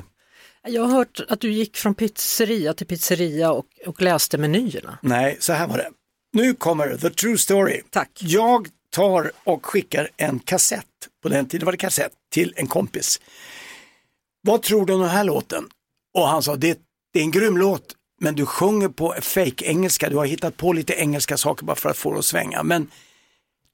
Jag 0.68 0.82
har 0.82 0.92
hört 0.92 1.22
att 1.30 1.40
du 1.40 1.52
gick 1.52 1.78
från 1.78 1.96
pizzeria 1.96 2.74
till 2.74 2.88
pizzeria 2.88 3.52
och, 3.52 3.66
och 3.86 4.02
läste 4.02 4.38
menyerna. 4.38 4.98
Nej, 5.02 5.38
så 5.40 5.54
här 5.54 5.68
var 5.68 5.78
det. 5.78 5.90
Nu 6.34 6.54
kommer 6.54 6.98
the 6.98 7.10
true 7.10 7.38
story. 7.38 7.82
Tack. 7.90 8.10
Jag 8.20 8.68
tar 8.90 9.32
och 9.44 9.66
skickar 9.66 10.10
en 10.18 10.40
kassett, 10.40 10.86
på 11.24 11.30
den 11.30 11.48
tiden 11.48 11.66
var 11.66 11.72
det 11.72 11.78
kassett, 11.78 12.12
till 12.32 12.54
en 12.56 12.68
kompis. 12.68 13.22
Vad 14.42 14.62
tror 14.62 14.86
du 14.86 14.94
om 14.94 15.02
den 15.02 15.10
här 15.10 15.24
låten? 15.24 15.64
Och 16.14 16.28
han 16.28 16.44
sa, 16.44 16.56
det, 16.56 16.80
det 17.14 17.20
är 17.20 17.24
en 17.24 17.32
grym 17.32 17.58
låt, 17.58 17.96
men 18.22 18.36
du 18.36 18.46
sjunger 18.46 18.90
på 18.90 19.16
fake 19.22 19.66
engelska 19.66 20.10
du 20.10 20.16
har 20.16 20.26
hittat 20.26 20.58
på 20.58 20.74
lite 20.74 20.94
engelska 20.94 21.38
saker 21.38 21.66
bara 21.66 21.76
för 21.76 21.90
att 21.90 21.98
få 21.98 22.14
det 22.14 22.20
att 22.20 22.26
svänga. 22.26 22.64
Men 22.64 22.88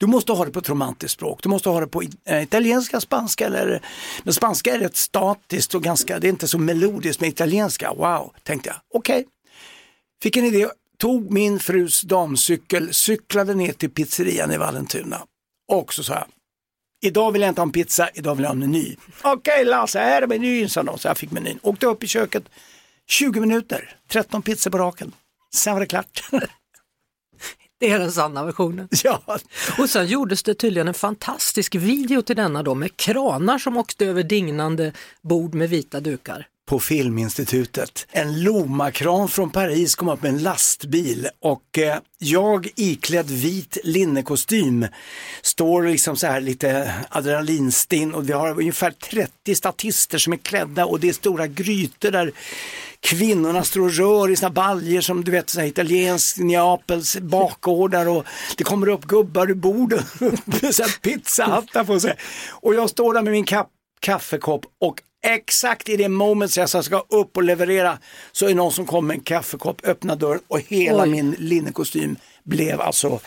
du 0.00 0.06
måste 0.06 0.32
ha 0.32 0.44
det 0.44 0.50
på 0.50 0.58
ett 0.58 0.68
romantiskt 0.68 1.14
språk, 1.14 1.42
du 1.42 1.48
måste 1.48 1.68
ha 1.68 1.80
det 1.80 1.86
på 1.86 2.02
eh, 2.24 2.42
italienska, 2.42 3.00
spanska 3.00 3.46
eller, 3.46 3.82
men 4.22 4.34
spanska 4.34 4.74
är 4.74 4.78
rätt 4.78 4.96
statiskt 4.96 5.74
och 5.74 5.82
ganska, 5.82 6.18
det 6.18 6.26
är 6.26 6.28
inte 6.28 6.48
så 6.48 6.58
melodiskt 6.58 7.20
med 7.20 7.30
italienska, 7.30 7.92
wow, 7.92 8.32
tänkte 8.42 8.68
jag, 8.68 8.76
okej. 8.94 9.20
Okay. 9.20 9.30
Fick 10.22 10.36
en 10.36 10.44
idé, 10.44 10.68
tog 10.98 11.30
min 11.30 11.58
frus 11.58 12.02
damcykel, 12.02 12.94
cyklade 12.94 13.54
ner 13.54 13.72
till 13.72 13.90
pizzerian 13.90 14.52
i 14.52 14.56
Vallentuna 14.56 15.22
och 15.68 15.94
så 15.94 16.02
sa 16.02 16.14
jag, 16.14 16.26
idag 17.02 17.32
vill 17.32 17.42
jag 17.42 17.48
inte 17.48 17.60
ha 17.60 17.66
en 17.66 17.72
pizza, 17.72 18.08
idag 18.14 18.34
vill 18.34 18.42
jag 18.42 18.50
ha 18.50 18.54
en 18.54 18.58
meny. 18.58 18.96
Okej 19.22 19.32
okay, 19.32 19.64
Lasse, 19.64 19.98
här 19.98 20.22
är 20.22 20.26
menyn, 20.26 20.68
sa 20.68 20.82
de, 20.82 20.98
så 20.98 21.08
jag 21.08 21.18
fick 21.18 21.30
menyn. 21.30 21.58
Åkte 21.62 21.86
upp 21.86 22.04
i 22.04 22.06
köket, 22.06 22.44
20 23.08 23.40
minuter, 23.40 23.96
13 24.08 24.42
pizzor 24.42 24.70
på 24.70 24.78
raken. 24.78 25.12
Sen 25.54 25.72
var 25.72 25.80
det 25.80 25.86
klart. 25.86 26.24
Det 27.80 27.90
är 27.90 27.98
den 27.98 28.12
sanna 28.12 28.44
versionen. 28.44 28.88
Ja. 29.04 29.22
Och 29.78 29.90
sen 29.90 30.06
gjordes 30.06 30.42
det 30.42 30.54
tydligen 30.54 30.88
en 30.88 30.94
fantastisk 30.94 31.74
video 31.74 32.22
till 32.22 32.36
denna 32.36 32.62
då 32.62 32.74
med 32.74 32.96
kranar 32.96 33.58
som 33.58 33.76
åkte 33.76 34.06
över 34.06 34.22
dignande 34.22 34.92
bord 35.22 35.54
med 35.54 35.68
vita 35.68 36.00
dukar 36.00 36.46
på 36.70 36.80
Filminstitutet. 36.80 38.06
En 38.12 38.42
Lomakran 38.42 39.28
från 39.28 39.50
Paris 39.50 39.94
kom 39.94 40.08
upp 40.08 40.22
med 40.22 40.28
en 40.28 40.42
lastbil 40.42 41.28
och 41.40 41.78
eh, 41.78 41.98
jag 42.18 42.68
iklädd 42.76 43.30
vit 43.30 43.78
linnekostym 43.84 44.86
står 45.42 45.82
liksom 45.82 46.16
så 46.16 46.26
här 46.26 46.40
lite 46.40 46.94
adrenalinstinn 47.08 48.14
och 48.14 48.28
vi 48.28 48.32
har 48.32 48.58
ungefär 48.58 48.90
30 48.90 49.54
statister 49.54 50.18
som 50.18 50.32
är 50.32 50.36
klädda 50.36 50.86
och 50.86 51.00
det 51.00 51.08
är 51.08 51.12
stora 51.12 51.46
grytor 51.46 52.10
där 52.10 52.32
kvinnorna 53.00 53.64
står 53.64 53.80
och 53.80 53.94
rör 53.94 54.30
i 54.30 54.36
sina 54.36 54.50
baljer 54.50 55.00
som 55.00 55.24
du 55.24 55.30
vet 55.30 55.50
så 55.50 55.60
här, 55.60 55.66
italiensk 55.66 56.38
Neapels 56.38 57.16
bakgårdar 57.16 58.08
och 58.08 58.24
det 58.56 58.64
kommer 58.64 58.88
upp 58.88 59.04
gubbar 59.04 59.50
ur 59.50 59.54
borden 59.54 60.02
med 60.44 60.74
pizzahattar 61.02 61.84
på 61.84 62.00
sig. 62.00 62.16
Och 62.50 62.74
jag 62.74 62.90
står 62.90 63.14
där 63.14 63.22
med 63.22 63.32
min 63.32 63.46
kaffekopp 64.00 64.66
och 64.80 65.02
Exakt 65.22 65.88
i 65.88 65.96
det 65.96 66.08
moment 66.08 66.56
jag 66.56 66.84
ska 66.84 66.98
upp 66.98 67.36
och 67.36 67.42
leverera 67.42 67.98
så 68.32 68.48
är 68.48 68.54
någon 68.54 68.72
som 68.72 68.86
kommer 68.86 69.06
med 69.06 69.14
en 69.14 69.20
kaffekopp, 69.20 69.84
öppnar 69.84 70.16
dörren 70.16 70.40
och 70.48 70.60
hela 70.60 71.02
Oj. 71.02 71.08
min 71.08 71.30
linnekostym 71.38 72.16
blev 72.44 72.80
alltså 72.80 73.20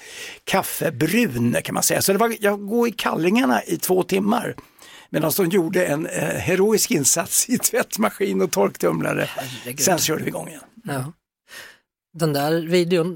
kaffebrun 0.44 1.58
kan 1.64 1.74
man 1.74 1.84
säga. 1.84 2.02
Så 2.02 2.12
det 2.12 2.18
var, 2.18 2.36
jag 2.40 2.68
går 2.68 2.88
i 2.88 2.92
kallingarna 2.92 3.64
i 3.64 3.78
två 3.78 4.04
timmar. 4.04 4.56
Medan 5.10 5.32
de 5.38 5.50
gjorde 5.50 5.86
en 5.86 6.08
eh, 6.08 6.28
heroisk 6.28 6.92
insats 6.92 7.50
i 7.50 7.58
tvättmaskin 7.58 8.42
och 8.42 8.52
torktumlare. 8.52 9.30
Herregud. 9.36 9.80
Sen 9.80 9.98
körde 9.98 10.24
vi 10.24 10.28
igång 10.28 10.48
igen. 10.48 10.62
Ja. 10.84 11.14
Den 12.14 12.34
där 12.34 12.62
videon 12.62 13.16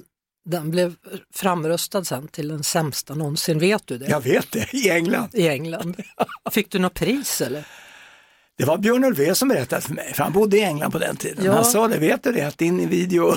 den 0.49 0.71
blev 0.71 0.95
framröstad 1.33 2.03
sen 2.03 2.27
till 2.27 2.47
den 2.47 2.63
sämsta 2.63 3.15
någonsin, 3.15 3.59
vet 3.59 3.87
du 3.87 3.97
det? 3.97 4.05
Jag 4.05 4.21
vet 4.21 4.51
det, 4.51 4.73
i 4.73 4.89
England. 4.89 5.29
I 5.33 5.47
England. 5.47 5.95
Fick 6.51 6.71
du 6.71 6.79
något 6.79 6.93
pris 6.93 7.41
eller? 7.41 7.67
Det 8.57 8.65
var 8.65 8.77
Björn 8.77 9.03
Ulvaeus 9.03 9.39
som 9.39 9.47
berättade 9.47 9.81
för 9.81 9.93
mig, 9.93 10.13
för 10.13 10.23
han 10.23 10.33
bodde 10.33 10.57
i 10.57 10.61
England 10.61 10.91
på 10.91 10.99
den 10.99 11.15
tiden. 11.15 11.45
Ja. 11.45 11.53
Han 11.53 11.65
sa 11.65 11.87
det, 11.87 11.97
vet 11.97 12.23
du 12.23 12.31
det, 12.31 12.41
att 12.41 12.57
din 12.57 12.89
video, 12.89 13.35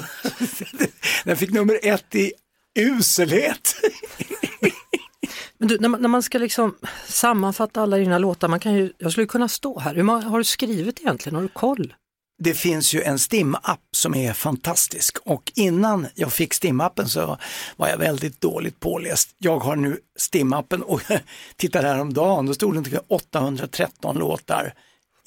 den 1.25 1.37
fick 1.37 1.51
nummer 1.51 1.81
ett 1.83 2.15
i 2.15 2.33
uselhet. 2.79 3.75
Men 5.59 5.69
du, 5.69 5.79
när 5.79 5.89
man, 5.89 6.03
när 6.03 6.09
man 6.09 6.23
ska 6.23 6.39
liksom 6.39 6.75
sammanfatta 7.07 7.83
alla 7.83 7.97
dina 7.97 8.19
låtar, 8.19 8.49
man 8.49 8.61
kan 8.61 8.75
ju, 8.75 8.93
jag 8.99 9.13
skulle 9.13 9.27
kunna 9.27 9.49
stå 9.49 9.79
här, 9.79 9.95
hur 9.95 10.03
har 10.03 10.39
du 10.39 10.45
skrivit 10.45 11.01
egentligen, 11.01 11.37
har 11.37 11.43
du 11.43 11.49
koll? 11.49 11.95
Det 12.43 12.55
finns 12.55 12.95
ju 12.95 13.03
en 13.03 13.19
STIM-app 13.19 13.81
som 13.97 14.15
är 14.15 14.33
fantastisk 14.33 15.19
och 15.25 15.53
innan 15.55 16.07
jag 16.15 16.33
fick 16.33 16.53
STIM-appen 16.53 17.05
så 17.05 17.39
var 17.77 17.89
jag 17.89 17.99
väldigt 17.99 18.41
dåligt 18.41 18.81
påläst. 18.81 19.35
Jag 19.39 19.59
har 19.59 19.77
nu 19.77 19.99
STIM-appen 20.19 20.81
och 20.81 21.03
tittade 21.57 21.89
häromdagen, 21.89 22.47
då 22.47 22.55
stod 22.55 22.85
det 22.85 23.01
813 23.09 24.19
låtar 24.19 24.75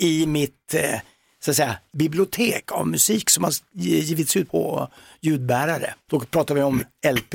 i 0.04 0.26
mitt 0.28 0.74
eh, 0.74 1.00
så 1.40 1.52
att 1.52 1.58
säga, 1.58 1.78
bibliotek 1.98 2.72
av 2.72 2.88
musik 2.88 3.30
som 3.30 3.44
har 3.44 3.54
givits 3.74 4.38
ut 4.38 4.52
på 4.52 4.88
ljudbärare. 5.22 5.94
Då 6.10 6.20
pratar 6.20 6.56
vi 6.56 6.62
om 6.62 6.84
LP, 7.14 7.34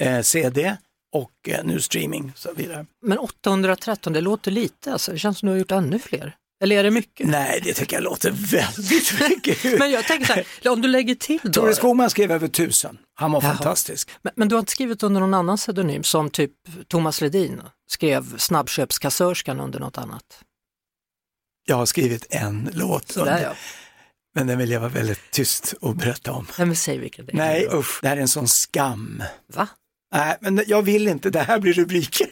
eh, 0.00 0.20
CD 0.22 0.76
och 1.12 1.48
eh, 1.48 1.64
nu 1.64 1.80
streaming. 1.80 2.32
Så 2.36 2.52
vidare. 2.52 2.86
Men 3.02 3.18
813, 3.18 4.12
det 4.12 4.20
låter 4.20 4.50
lite 4.50 4.92
alltså. 4.92 5.12
Det 5.12 5.18
känns 5.18 5.38
som 5.38 5.46
du 5.46 5.52
har 5.52 5.58
gjort 5.58 5.70
ännu 5.70 5.98
fler. 5.98 6.36
Eller 6.62 6.76
är 6.76 6.82
det 6.82 6.90
mycket? 6.90 7.26
Nej, 7.28 7.60
det 7.64 7.72
tycker 7.74 7.96
jag 7.96 8.02
låter 8.02 8.30
väldigt 8.30 9.20
mycket. 9.30 9.78
Men 9.78 9.90
jag 9.90 10.04
tänker 10.06 10.26
så 10.26 10.32
här, 10.32 10.72
om 10.72 10.82
du 10.82 10.88
lägger 10.88 11.14
till 11.14 11.40
då. 11.42 11.52
Tore 11.52 11.74
Skogman 11.74 12.10
skrev 12.10 12.32
över 12.32 12.48
tusen. 12.48 12.98
Han 13.14 13.32
var 13.32 13.42
Jaha. 13.42 13.54
fantastisk. 13.54 14.10
Men, 14.22 14.32
men 14.36 14.48
du 14.48 14.54
har 14.54 14.60
inte 14.60 14.72
skrivit 14.72 15.02
under 15.02 15.20
någon 15.20 15.34
annan 15.34 15.56
pseudonym 15.56 16.02
som 16.02 16.30
typ 16.30 16.52
Thomas 16.88 17.20
Ledin 17.20 17.62
skrev 17.90 18.38
Snabbköpskassörskan 18.38 19.60
under 19.60 19.80
något 19.80 19.98
annat? 19.98 20.22
Jag 21.64 21.76
har 21.76 21.86
skrivit 21.86 22.26
en 22.30 22.70
låt. 22.72 23.12
Sådär, 23.12 23.42
ja. 23.42 23.54
Men 24.34 24.46
den 24.46 24.58
vill 24.58 24.70
jag 24.70 24.80
vara 24.80 24.90
väldigt 24.90 25.30
tyst 25.30 25.74
och 25.80 25.96
berätta 25.96 26.32
om. 26.32 26.46
Nej 26.58 26.66
men 26.66 26.76
säg 26.76 26.98
vilken 26.98 27.26
det 27.26 27.32
är. 27.32 27.36
Nej 27.36 27.68
usch, 27.72 27.98
det 28.02 28.08
här 28.08 28.16
är 28.16 28.20
en 28.20 28.28
sån 28.28 28.48
skam. 28.48 29.22
Va? 29.54 29.68
Nej, 30.14 30.36
men 30.40 30.62
jag 30.66 30.82
vill 30.82 31.08
inte, 31.08 31.30
det 31.30 31.40
här 31.40 31.58
blir 31.60 31.72
rubriker. 31.72 32.28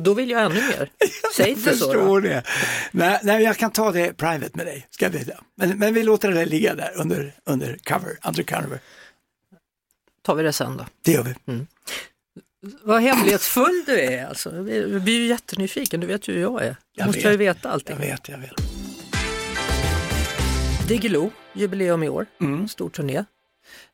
Då 0.00 0.14
vill 0.14 0.30
jag 0.30 0.42
ännu 0.44 0.54
mer. 0.54 0.90
Säg 1.36 1.48
Jag 1.48 1.58
inte 1.58 1.76
så 1.76 1.86
då. 1.86 1.92
förstår 1.92 2.20
det. 2.20 2.42
Nej, 2.90 3.20
nej, 3.22 3.42
jag 3.42 3.56
kan 3.56 3.70
ta 3.70 3.92
det 3.92 4.12
private 4.16 4.50
med 4.52 4.66
dig, 4.66 4.86
ska 4.90 5.04
jag 5.04 5.10
veta. 5.10 5.32
Men, 5.56 5.78
men 5.78 5.94
vi 5.94 6.02
låter 6.02 6.30
det 6.32 6.46
ligga 6.46 6.74
där 6.74 6.92
under, 6.96 7.34
under 7.46 7.78
cover, 7.84 8.18
undercover. 8.26 8.80
Tar 10.22 10.34
vi 10.34 10.42
det 10.42 10.52
sen 10.52 10.76
då. 10.76 10.86
Det 11.04 11.12
gör 11.12 11.22
vi. 11.22 11.34
Vad 12.82 13.02
hemlighetsfull 13.02 13.82
du 13.86 14.00
är 14.00 14.26
alltså. 14.26 14.56
Jag 14.70 15.02
blir 15.02 15.20
ju 15.20 15.26
jättenyfiken, 15.26 16.00
du 16.00 16.06
vet 16.06 16.28
ju 16.28 16.32
hur 16.34 16.40
jag 16.40 16.64
är. 16.64 16.76
Jag 16.92 17.06
måste 17.06 17.18
vet. 17.18 17.24
jag 17.24 17.32
ju 17.32 17.36
veta 17.38 17.70
allting. 17.70 17.96
Jag 18.00 18.06
vet, 18.06 18.28
jag 18.28 18.38
vet. 18.38 18.52
Diggiloo, 20.88 21.30
jubileum 21.54 22.02
i 22.02 22.08
år, 22.08 22.26
Mm. 22.40 22.68
stor 22.68 22.90
turné. 22.90 23.24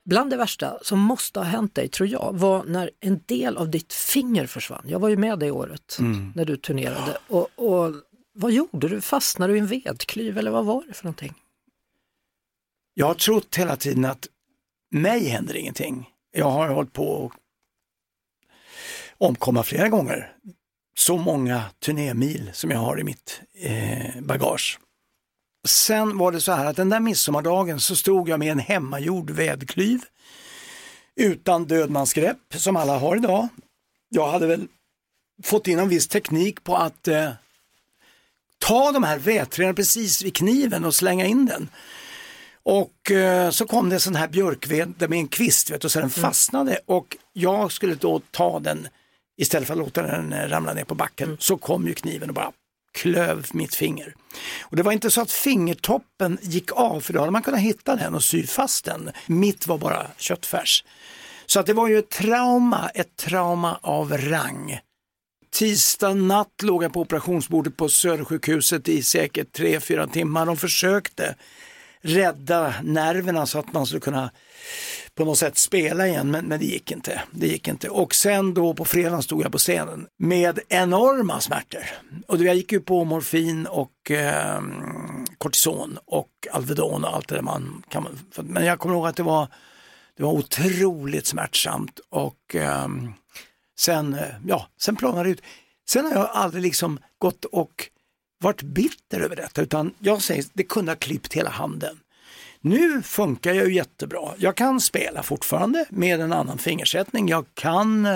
Bland 0.05 0.31
det 0.31 0.37
värsta 0.37 0.79
som 0.83 0.99
måste 0.99 1.41
ha 1.41 1.45
hänt 1.45 1.75
dig, 1.75 1.89
tror 1.89 2.09
jag, 2.09 2.31
var 2.35 2.65
när 2.65 2.91
en 3.01 3.21
del 3.27 3.57
av 3.57 3.71
ditt 3.71 3.93
finger 3.93 4.47
försvann. 4.47 4.83
Jag 4.87 4.99
var 4.99 5.09
ju 5.09 5.17
med 5.17 5.39
det 5.39 5.51
året 5.51 5.97
Mm. 5.99 6.33
när 6.37 6.45
du 6.45 6.57
turnerade. 6.57 7.19
Och, 7.29 7.49
och 7.57 7.95
vad 8.33 8.53
gjorde 8.53 8.89
du? 8.89 9.01
Fastnade 9.01 9.53
du 9.53 9.57
i 9.57 9.61
en 9.61 9.67
vedklyv 9.67 10.39
eller 10.39 10.51
vad 10.51 10.65
var 10.65 10.85
det 10.89 10.95
för 10.95 11.05
någonting? 11.05 11.35
Jag 12.95 13.07
har 13.07 13.15
trott 13.15 13.57
hela 13.57 13.77
tiden 13.77 14.05
att 14.05 14.27
mig 14.91 15.25
händer 15.29 15.57
ingenting. 15.57 16.09
Jag 16.33 16.51
har 16.51 16.69
hållit 16.69 16.93
på 16.93 17.27
att 17.27 17.33
omkomma 19.19 19.63
flera 19.63 19.89
gånger. 19.89 20.33
Så 20.97 21.17
många 21.17 21.65
turnémil 21.85 22.51
som 22.53 22.71
jag 22.71 22.79
har 22.79 23.01
i 23.01 23.05
mitt 23.05 23.41
eh, 23.61 24.21
bagage. 24.21 24.79
Sen 25.67 26.19
var 26.19 26.33
det 26.33 26.41
så 26.41 26.53
här 26.53 26.67
att 26.67 26.77
den 26.77 26.89
där 26.89 27.01
midsommardagen 27.01 27.81
så 27.81 27.97
stod 27.97 28.29
jag 28.29 28.39
med 28.39 28.53
en 28.53 28.59
hemmagjord 28.59 29.31
vedklyv 29.31 30.01
utan 31.17 31.65
dödmansgrepp 31.65 32.55
som 32.55 32.77
alla 32.77 32.99
har 32.99 33.17
idag. 33.17 33.49
Jag 34.09 34.31
hade 34.31 34.47
väl 34.47 34.69
fått 35.43 35.67
in 35.67 35.79
en 35.79 35.89
viss 35.89 36.09
teknik 36.09 36.65
på 36.65 36.77
att 36.77 37.09
eh, 37.09 37.31
ta 38.59 38.93
de 38.93 39.05
här 39.05 39.19
vedträden 39.19 39.75
precis 39.75 40.23
vid 40.23 40.37
kniven 40.37 40.85
och 40.85 40.95
slänga 40.95 41.27
in 41.27 41.47
den. 41.47 41.69
Och 42.63 43.11
eh, 43.11 43.51
så 43.51 43.67
kom 43.67 43.89
det 43.89 44.01
sån 44.01 44.15
här 44.15 44.29
björkved 44.29 44.95
med 44.99 45.13
en 45.13 45.29
kvist 45.29 45.71
vet 45.71 45.81
du, 45.81 45.89
så 45.89 46.01
den 46.01 46.11
fastnade 46.11 46.79
och 46.87 47.17
jag 47.33 47.73
skulle 47.73 47.95
då 47.95 48.21
ta 48.31 48.61
den 48.61 48.89
istället 49.39 49.67
för 49.67 49.75
att 49.75 49.79
låta 49.79 50.03
den 50.03 50.33
eh, 50.33 50.49
ramla 50.49 50.75
ner 50.75 50.85
på 50.85 50.95
backen. 50.95 51.37
Så 51.41 51.57
kom 51.57 51.87
ju 51.87 51.95
kniven 51.95 52.29
och 52.29 52.35
bara 52.35 52.53
klöv 52.93 53.47
mitt 53.53 53.75
finger. 53.75 54.15
Och 54.61 54.77
det 54.77 54.83
var 54.83 54.93
inte 54.93 55.11
så 55.11 55.21
att 55.21 55.31
fingertoppen 55.31 56.39
gick 56.43 56.73
av 56.73 57.01
för 57.01 57.13
då 57.13 57.21
hade 57.21 57.33
man 57.33 57.43
kunnat 57.43 57.61
hitta 57.61 57.97
den 57.97 58.15
och 58.15 58.25
sy 58.25 58.47
fast 58.47 58.85
den. 58.85 59.11
Mitt 59.27 59.67
var 59.67 59.79
bara 59.79 60.07
köttfärs. 60.17 60.85
Så 61.47 61.61
att 61.61 61.67
det 61.67 61.73
var 61.73 61.89
ju 61.89 61.99
ett 61.99 62.11
trauma, 62.11 62.91
ett 62.95 63.17
trauma 63.17 63.79
av 63.83 64.13
rang. 64.19 64.79
Tisdag 65.51 66.15
natt 66.15 66.63
låg 66.63 66.85
jag 66.85 66.93
på 66.93 67.01
operationsbordet 67.01 67.77
på 67.77 67.89
Södersjukhuset 67.89 68.89
i 68.89 69.03
säkert 69.03 69.53
tre 69.53 69.81
fyra 69.81 70.07
timmar. 70.07 70.47
De 70.47 70.57
försökte 70.57 71.35
rädda 72.01 72.75
nerverna 72.83 73.47
så 73.47 73.59
att 73.59 73.73
man 73.73 73.87
skulle 73.87 74.01
kunna 74.01 74.31
på 75.15 75.25
något 75.25 75.39
sätt 75.39 75.59
spela 75.59 76.09
igen, 76.09 76.31
men, 76.31 76.47
men 76.47 76.59
det 76.59 76.67
gick 76.67 76.91
inte. 76.91 77.23
Det 77.31 77.47
gick 77.47 77.69
inte. 77.69 77.89
Och 77.89 78.15
sen 78.15 78.55
då 78.55 78.75
på 78.75 78.85
fredagen 78.85 79.23
stod 79.23 79.45
jag 79.45 79.53
på 79.53 79.59
scenen 79.59 80.07
med 80.19 80.59
enorma 80.69 81.41
smärtor. 81.41 81.85
Och 82.27 82.39
jag 82.39 82.55
gick 82.55 82.73
ju 82.73 82.81
på 82.81 83.05
morfin 83.05 83.67
och 83.67 84.11
eh, 84.11 84.63
kortison 85.39 85.99
och 86.05 86.31
Alvedon 86.53 87.05
och 87.05 87.15
allt 87.15 87.29
det 87.29 87.35
där 87.35 87.43
man 87.43 87.83
kan. 87.89 88.19
Men 88.37 88.65
jag 88.65 88.79
kommer 88.79 88.95
ihåg 88.95 89.07
att 89.07 89.17
det 89.17 89.23
var, 89.23 89.49
det 90.17 90.23
var 90.23 90.33
otroligt 90.33 91.27
smärtsamt 91.27 92.01
och 92.11 92.55
ehm, 92.55 93.05
eh, 93.05 93.11
sen, 93.79 94.17
ja, 94.47 94.69
sen 94.81 94.97
planade 94.97 95.25
det 95.25 95.31
ut. 95.31 95.43
Sen 95.91 96.05
har 96.05 96.13
jag 96.13 96.31
aldrig 96.33 96.63
liksom 96.63 96.99
gått 97.19 97.45
och 97.45 97.89
varit 98.41 98.63
bitter 98.63 99.21
över 99.21 99.37
detta 99.37 99.63
utan 99.63 99.95
jag 99.99 100.23
säger 100.23 100.45
det 100.53 100.63
kunde 100.63 100.93
ha 100.93 100.97
klippt 100.97 101.33
hela 101.33 101.51
handen. 101.51 101.99
Nu 102.61 103.03
funkar 103.03 103.53
jag 103.53 103.67
ju 103.67 103.75
jättebra. 103.75 104.35
Jag 104.39 104.57
kan 104.57 104.81
spela 104.81 105.23
fortfarande 105.23 105.87
med 105.91 106.21
en 106.21 106.33
annan 106.33 106.59
fingersättning. 106.59 107.29
Jag 107.29 107.47
kan, 107.55 108.09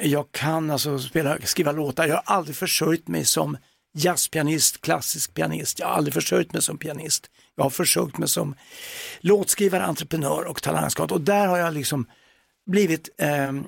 jag 0.00 0.32
kan 0.32 0.70
alltså 0.70 0.98
spela, 0.98 1.38
skriva 1.44 1.72
låtar. 1.72 2.06
Jag 2.06 2.14
har 2.14 2.22
aldrig 2.36 2.56
försörjt 2.56 3.08
mig 3.08 3.24
som 3.24 3.56
jazzpianist, 3.94 4.80
klassisk 4.80 5.34
pianist. 5.34 5.78
Jag 5.78 5.86
har 5.86 5.94
aldrig 5.94 6.14
försörjt 6.14 6.52
mig 6.52 6.62
som 6.62 6.78
pianist. 6.78 7.30
Jag 7.56 7.62
har 7.62 7.70
försörjt 7.70 8.18
mig 8.18 8.28
som 8.28 8.54
låtskrivare, 9.20 9.82
entreprenör 9.82 10.44
och 10.44 10.62
talangscout. 10.62 11.12
Och 11.12 11.20
där 11.20 11.46
har 11.46 11.58
jag 11.58 11.74
liksom 11.74 12.06
blivit, 12.70 13.08
eh, 13.18 13.46
kan 13.46 13.66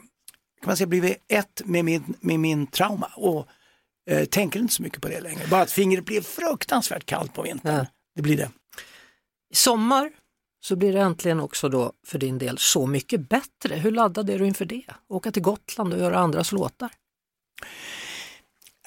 man 0.67 0.77
säga, 0.77 0.87
blivit 0.87 1.17
ett 1.29 1.63
med 1.65 1.85
min, 1.85 2.15
med 2.21 2.41
min 2.41 2.67
trauma. 2.67 3.11
Och 3.17 3.47
eh, 4.11 4.25
tänker 4.25 4.61
inte 4.61 4.75
så 4.75 4.83
mycket 4.83 5.03
på 5.03 5.09
det 5.09 5.21
längre. 5.21 5.47
Bara 5.51 5.63
att 5.63 5.73
fingret 5.73 6.05
blir 6.05 6.21
fruktansvärt 6.21 7.07
kallt 7.07 7.35
på 7.35 7.43
vintern. 7.43 7.87
Det 8.17 8.23
blir 8.23 8.37
det. 8.37 8.51
I 9.53 9.55
sommar 9.55 10.11
så 10.61 10.77
blir 10.77 10.93
det 10.93 11.01
äntligen 11.01 11.41
också 11.41 11.69
då 11.69 11.93
för 12.07 12.19
din 12.19 12.39
del 12.39 12.59
Så 12.59 12.87
mycket 12.87 13.29
bättre. 13.29 13.75
Hur 13.75 13.91
laddad 13.91 14.31
är 14.31 14.39
du 14.39 14.47
inför 14.47 14.65
det? 14.65 14.85
Åka 15.09 15.33
till 15.33 15.43
Gotland 15.43 15.93
och 15.93 15.99
göra 15.99 16.19
andras 16.19 16.53
låtar? 16.53 16.91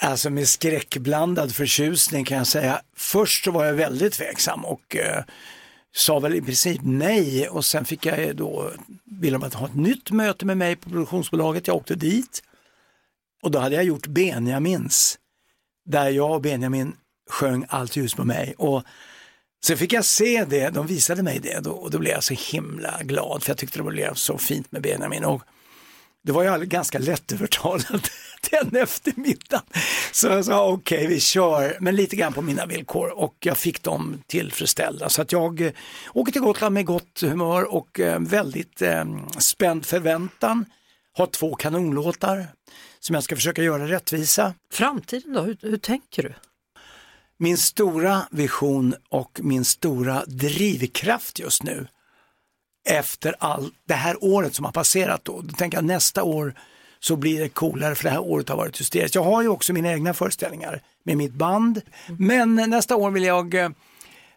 Alltså 0.02 0.30
med 0.30 0.48
skräckblandad 0.48 1.56
förtjusning 1.56 2.26
kan 2.26 2.38
jag 2.38 2.48
säga. 2.48 2.82
Först 2.96 3.44
så 3.44 3.52
var 3.52 3.66
jag 3.66 3.74
väldigt 3.74 4.14
tveksam 4.14 4.66
och 4.66 4.96
eh, 4.96 5.24
sa 5.96 6.20
väl 6.20 6.36
i 6.36 6.42
princip 6.42 6.82
nej 6.84 7.50
och 7.50 7.66
sen 7.66 7.86
fick 7.86 8.06
jag 8.06 8.36
då, 8.36 8.72
ville 9.04 9.38
de 9.38 9.52
ha 9.52 9.66
ett 9.66 9.76
nytt 9.76 10.12
möte 10.12 10.46
med 10.46 10.58
mig 10.58 10.76
på 10.76 10.90
produktionsbolaget. 10.90 11.68
Jag 11.68 11.76
åkte 11.76 11.96
dit 11.96 12.44
och 13.44 13.52
då 13.52 13.60
hade 13.60 13.76
jag 13.76 13.84
gjort 13.84 14.08
Benjamins 14.08 15.20
där 15.86 16.10
jag 16.10 16.32
och 16.32 16.42
Benjamin 16.42 16.96
sjöng 17.30 17.66
Allt 17.70 17.96
ljus 17.96 18.14
på 18.14 18.24
mig. 18.24 18.54
Och 18.58 18.84
Sen 19.66 19.78
fick 19.78 19.94
jag 19.94 20.06
se 20.06 20.46
det, 20.50 20.70
de 20.70 20.88
visade 20.88 21.24
mig 21.24 21.40
det 21.40 21.60
då, 21.60 21.72
och 21.72 21.92
då 21.92 22.00
blev 22.00 22.14
jag 22.14 22.24
så 22.24 22.34
himla 22.34 23.00
glad 23.04 23.44
för 23.44 23.50
jag 23.50 23.58
tyckte 23.58 23.80
det 23.80 23.84
blev 23.84 24.14
så 24.14 24.38
fint 24.38 24.72
med 24.72 24.82
Benjamin. 24.82 25.26
Och 25.26 25.42
det 26.24 26.32
var 26.32 26.44
jag 26.44 26.68
ganska 26.68 27.00
lättövertalad 27.00 28.08
den 28.52 28.76
eftermiddagen. 28.76 29.66
Så 30.12 30.28
jag 30.28 30.46
sa 30.46 30.68
okej 30.68 30.98
okay, 30.98 31.08
vi 31.08 31.20
kör, 31.20 31.78
men 31.80 31.96
lite 31.96 32.16
grann 32.16 32.34
på 32.34 32.42
mina 32.42 32.66
villkor 32.66 33.20
och 33.20 33.36
jag 33.40 33.58
fick 33.58 33.84
dem 33.84 34.24
tillfredsställda. 34.28 35.10
Så 35.10 35.22
att 35.22 35.32
jag 35.32 35.62
eh, 35.62 35.72
åker 36.14 36.32
till 36.32 36.42
Gotland 36.42 36.74
med 36.74 36.86
gott 36.86 37.22
humör 37.22 37.74
och 37.74 38.00
eh, 38.00 38.20
väldigt 38.20 38.82
eh, 38.82 39.06
spänd 39.38 39.86
förväntan. 39.86 40.66
Har 41.14 41.26
två 41.28 41.56
kanonlåtar 41.56 42.48
som 43.00 43.14
jag 43.14 43.24
ska 43.24 43.36
försöka 43.36 43.64
göra 43.64 43.88
rättvisa. 43.88 44.54
Framtiden 44.72 45.34
då, 45.34 45.42
hur, 45.42 45.58
hur 45.62 45.78
tänker 45.78 46.24
du? 46.24 46.34
Min 47.40 47.58
stora 47.58 48.22
vision 48.32 48.96
och 49.10 49.40
min 49.44 49.66
stora 49.66 50.26
drivkraft 50.26 51.40
just 51.40 51.64
nu 51.64 51.88
efter 52.90 53.36
all, 53.40 53.72
det 53.88 53.94
här 53.94 54.24
året 54.24 54.56
som 54.56 54.66
har 54.66 54.72
passerat 54.72 55.26
då, 55.26 55.42
då 55.42 55.54
tänker 55.54 55.78
jag 55.78 55.86
nästa 55.86 56.24
år 56.24 56.54
så 57.00 57.16
blir 57.16 57.40
det 57.40 57.50
coolare 57.50 57.96
för 57.96 58.04
det 58.04 58.10
här 58.10 58.20
året 58.20 58.50
har 58.50 58.58
varit 58.58 58.80
hysteriskt. 58.80 59.16
Jag 59.16 59.24
har 59.24 59.42
ju 59.42 59.48
också 59.48 59.74
mina 59.74 59.92
egna 59.92 60.14
föreställningar 60.14 60.82
med 61.04 61.18
mitt 61.18 61.34
band, 61.34 61.82
men 62.20 62.56
nästa 62.56 62.96
år 62.96 63.12
vill 63.12 63.24
jag 63.24 63.54
eh, 63.54 63.70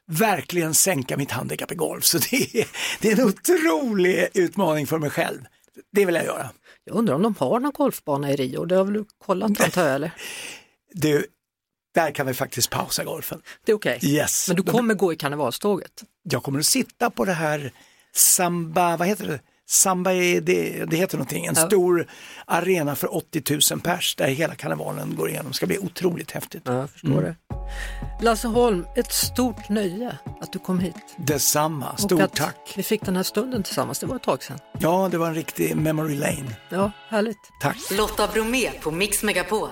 verkligen 0.06 0.74
sänka 0.74 1.16
mitt 1.16 1.30
handikapp 1.30 1.72
i 1.72 1.74
golf. 1.74 2.04
Så 2.04 2.18
det 2.18 2.36
är, 2.60 2.66
det 3.00 3.08
är 3.08 3.20
en 3.20 3.26
otrolig 3.26 4.28
utmaning 4.34 4.86
för 4.86 4.98
mig 4.98 5.10
själv. 5.10 5.40
Det 5.92 6.04
vill 6.04 6.14
jag 6.14 6.24
göra. 6.24 6.50
Jag 6.84 6.96
undrar 6.96 7.14
om 7.14 7.22
de 7.22 7.34
har 7.38 7.60
någon 7.60 7.72
golfbana 7.72 8.32
i 8.32 8.36
Rio, 8.36 8.64
det 8.64 8.76
har 8.76 8.84
väl 8.84 8.94
du 8.94 9.04
kollat 9.18 9.60
antar 9.60 9.86
jag 9.86 9.94
eller? 9.94 10.10
Du, 10.92 11.26
där 11.98 12.10
kan 12.10 12.26
vi 12.26 12.34
faktiskt 12.34 12.70
pausa 12.70 13.04
golfen. 13.04 13.42
Det 13.64 13.72
är 13.72 13.76
okej. 13.76 13.96
Okay. 13.96 14.10
Yes. 14.10 14.48
Men 14.48 14.56
du 14.56 14.62
kommer 14.62 14.94
gå 14.94 15.12
i 15.12 15.16
karnevalståget? 15.16 16.04
Jag 16.22 16.42
kommer 16.42 16.58
att 16.58 16.66
sitta 16.66 17.10
på 17.10 17.24
det 17.24 17.32
här 17.32 17.72
Samba, 18.14 18.96
vad 18.96 19.08
heter 19.08 19.26
det? 19.26 19.40
Samba, 19.66 20.12
är 20.12 20.40
det, 20.40 20.84
det 20.84 20.96
heter 20.96 21.16
någonting, 21.16 21.46
en 21.46 21.54
ja. 21.56 21.66
stor 21.66 22.06
arena 22.46 22.96
för 22.96 23.16
80 23.16 23.42
000 23.72 23.80
pers 23.80 24.14
där 24.16 24.26
hela 24.26 24.54
karnevalen 24.54 25.16
går 25.16 25.28
igenom. 25.28 25.48
Det 25.48 25.54
ska 25.54 25.66
bli 25.66 25.78
otroligt 25.78 26.30
häftigt. 26.30 26.62
Ja, 26.64 26.72
jag 26.72 26.90
förstår 26.90 27.10
mm. 27.10 27.24
det. 27.24 27.36
Lasse 28.24 28.48
Holm, 28.48 28.86
ett 28.96 29.12
stort 29.12 29.68
nöje 29.68 30.18
att 30.40 30.52
du 30.52 30.58
kom 30.58 30.78
hit. 30.78 30.94
Detsamma, 31.16 31.96
stort 31.96 32.34
tack. 32.34 32.74
Vi 32.76 32.82
fick 32.82 33.04
den 33.04 33.16
här 33.16 33.22
stunden 33.22 33.62
tillsammans, 33.62 33.98
det 33.98 34.06
var 34.06 34.16
ett 34.16 34.22
tag 34.22 34.42
sedan. 34.42 34.58
Ja, 34.78 35.08
det 35.10 35.18
var 35.18 35.26
en 35.26 35.34
riktig 35.34 35.76
memory 35.76 36.14
lane. 36.14 36.56
Ja, 36.68 36.90
härligt. 37.08 37.38
Tack. 37.60 37.76
Lotta 37.90 38.26
Bromé 38.26 38.70
på 38.82 38.90
Mix 38.90 39.22
Megapol. 39.22 39.68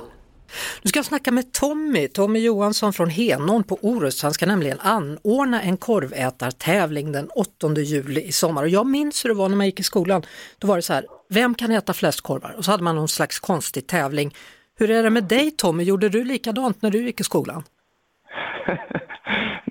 Nu 0.83 0.89
ska 0.89 0.99
jag 0.99 1.07
snacka 1.07 1.33
med 1.33 1.53
Tommy, 1.53 2.09
Tommy 2.09 2.39
Johansson 2.39 2.93
från 2.93 3.11
Henån 3.11 3.65
på 3.65 3.79
Orust. 3.83 4.23
Han 4.23 4.33
ska 4.33 4.47
nämligen 4.47 4.81
anordna 4.81 5.63
en 5.63 5.77
korvätartävling 5.77 7.13
den 7.13 7.29
8 7.29 7.75
juli 7.77 8.23
i 8.23 8.33
sommar. 8.33 8.63
Och 8.63 8.69
jag 8.69 8.87
minns 8.87 9.25
hur 9.25 9.29
det 9.29 9.35
var 9.35 9.49
när 9.49 9.57
man 9.57 9.67
gick 9.67 9.81
i 9.81 9.83
skolan. 9.83 10.23
Då 10.59 10.67
var 10.67 10.77
det 10.77 10.83
så 10.83 10.93
här, 10.93 11.07
vem 11.29 11.55
kan 11.55 11.71
äta 11.71 11.93
flest 11.93 12.21
korvar? 12.21 12.55
Och 12.59 12.65
så 12.65 12.71
hade 12.71 12.83
man 12.83 12.97
någon 12.97 13.09
slags 13.09 13.39
konstig 13.39 13.87
tävling. 13.87 14.35
Hur 14.79 14.91
är 14.91 15.03
det 15.03 15.11
med 15.11 15.25
dig 15.25 15.51
Tommy? 15.51 15.85
Gjorde 15.85 16.09
du 16.09 16.25
likadant 16.25 16.83
när 16.83 16.91
du 16.91 17.07
gick 17.07 17.21
i 17.21 17.25
skolan? 17.25 17.63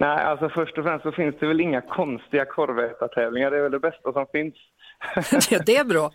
Nej, 0.06 0.24
alltså 0.24 0.50
först 0.50 0.78
och 0.78 0.84
främst 0.84 1.04
så 1.04 1.12
finns 1.12 1.36
det 1.40 1.48
väl 1.48 1.62
inga 1.62 1.82
konstiga 1.82 2.46
korvätartävlingar. 2.46 3.52
Det 3.52 3.58
är 3.58 3.62
väl 3.62 3.72
det 3.72 3.80
bästa 3.80 4.14
som 4.14 4.26
finns. 4.32 4.56
ja, 5.52 5.60
det 5.66 5.76
är 5.76 5.84
bra. 5.84 6.12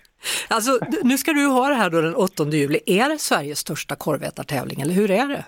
Alltså, 0.48 0.70
nu 1.02 1.18
ska 1.18 1.32
du 1.32 1.46
ha 1.46 1.68
det 1.68 1.74
här 1.74 1.90
då 1.90 2.00
den 2.00 2.14
8 2.14 2.44
juli. 2.44 2.80
Är 2.86 3.08
det 3.08 3.18
Sveriges 3.18 3.58
största 3.58 3.96
korvätartävling 3.96 4.80
eller 4.80 4.94
hur 4.94 5.10
är 5.10 5.26
det? 5.26 5.44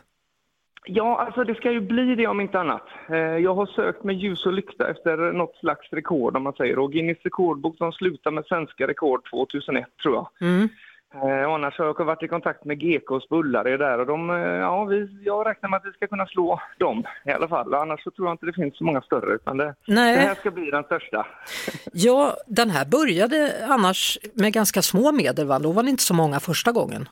Ja, 0.85 1.25
alltså 1.27 1.45
det 1.45 1.55
ska 1.55 1.71
ju 1.71 1.81
bli 1.81 2.15
det 2.15 2.27
om 2.27 2.41
inte 2.41 2.61
annat. 2.61 2.87
Eh, 3.11 3.17
jag 3.17 3.55
har 3.55 3.67
sökt 3.67 4.05
med 4.05 4.15
ljus 4.15 4.47
och 4.47 4.53
lykta 4.53 4.91
efter 4.91 5.33
något 5.33 5.57
slags 5.57 5.93
rekord 5.93 6.37
om 6.37 6.43
man 6.43 6.53
säger. 6.53 6.79
Och 6.79 6.93
Guinness 6.93 7.19
rekordbok 7.25 7.77
som 7.77 7.93
slutar 7.93 8.31
med 8.31 8.45
svenska 8.45 8.87
rekord 8.87 9.31
2001 9.31 9.87
tror 10.03 10.15
jag. 10.15 10.29
Mm. 10.41 10.69
Eh, 11.15 11.49
annars 11.49 11.79
har 11.79 11.87
jag 11.87 12.05
varit 12.05 12.23
i 12.23 12.29
kontakt 12.29 12.65
med 12.65 12.81
GKs 12.81 13.29
bullare 13.29 13.77
där 13.77 13.99
och 13.99 14.07
de, 14.07 14.31
eh, 14.31 14.37
ja, 14.37 14.85
vi, 14.85 15.09
jag 15.25 15.47
räknar 15.47 15.71
med 15.71 15.77
att 15.77 15.87
vi 15.87 15.93
ska 15.93 16.07
kunna 16.07 16.27
slå 16.27 16.61
dem 16.79 17.05
i 17.25 17.31
alla 17.31 17.49
fall. 17.49 17.75
Annars 17.75 18.05
så 18.05 18.11
tror 18.11 18.29
jag 18.29 18.35
inte 18.35 18.47
det 18.47 18.53
finns 18.53 18.77
så 18.77 18.85
många 18.85 19.01
större 19.01 19.35
utan 19.35 19.57
det, 19.57 19.75
Nej. 19.87 20.17
det 20.17 20.23
här 20.23 20.35
ska 20.35 20.51
bli 20.51 20.71
den 20.71 20.85
största. 20.85 21.27
Ja, 21.93 22.37
den 22.47 22.71
här 22.71 22.85
började 22.85 23.67
annars 23.69 24.19
med 24.35 24.53
ganska 24.53 24.83
små 24.83 25.13
medel 25.13 25.47
va? 25.47 25.59
Då 25.59 25.73
var 25.73 25.83
det 25.83 25.91
inte 25.91 26.03
så 26.03 26.15
många 26.15 26.41
första 26.41 26.73
gången. 26.73 27.09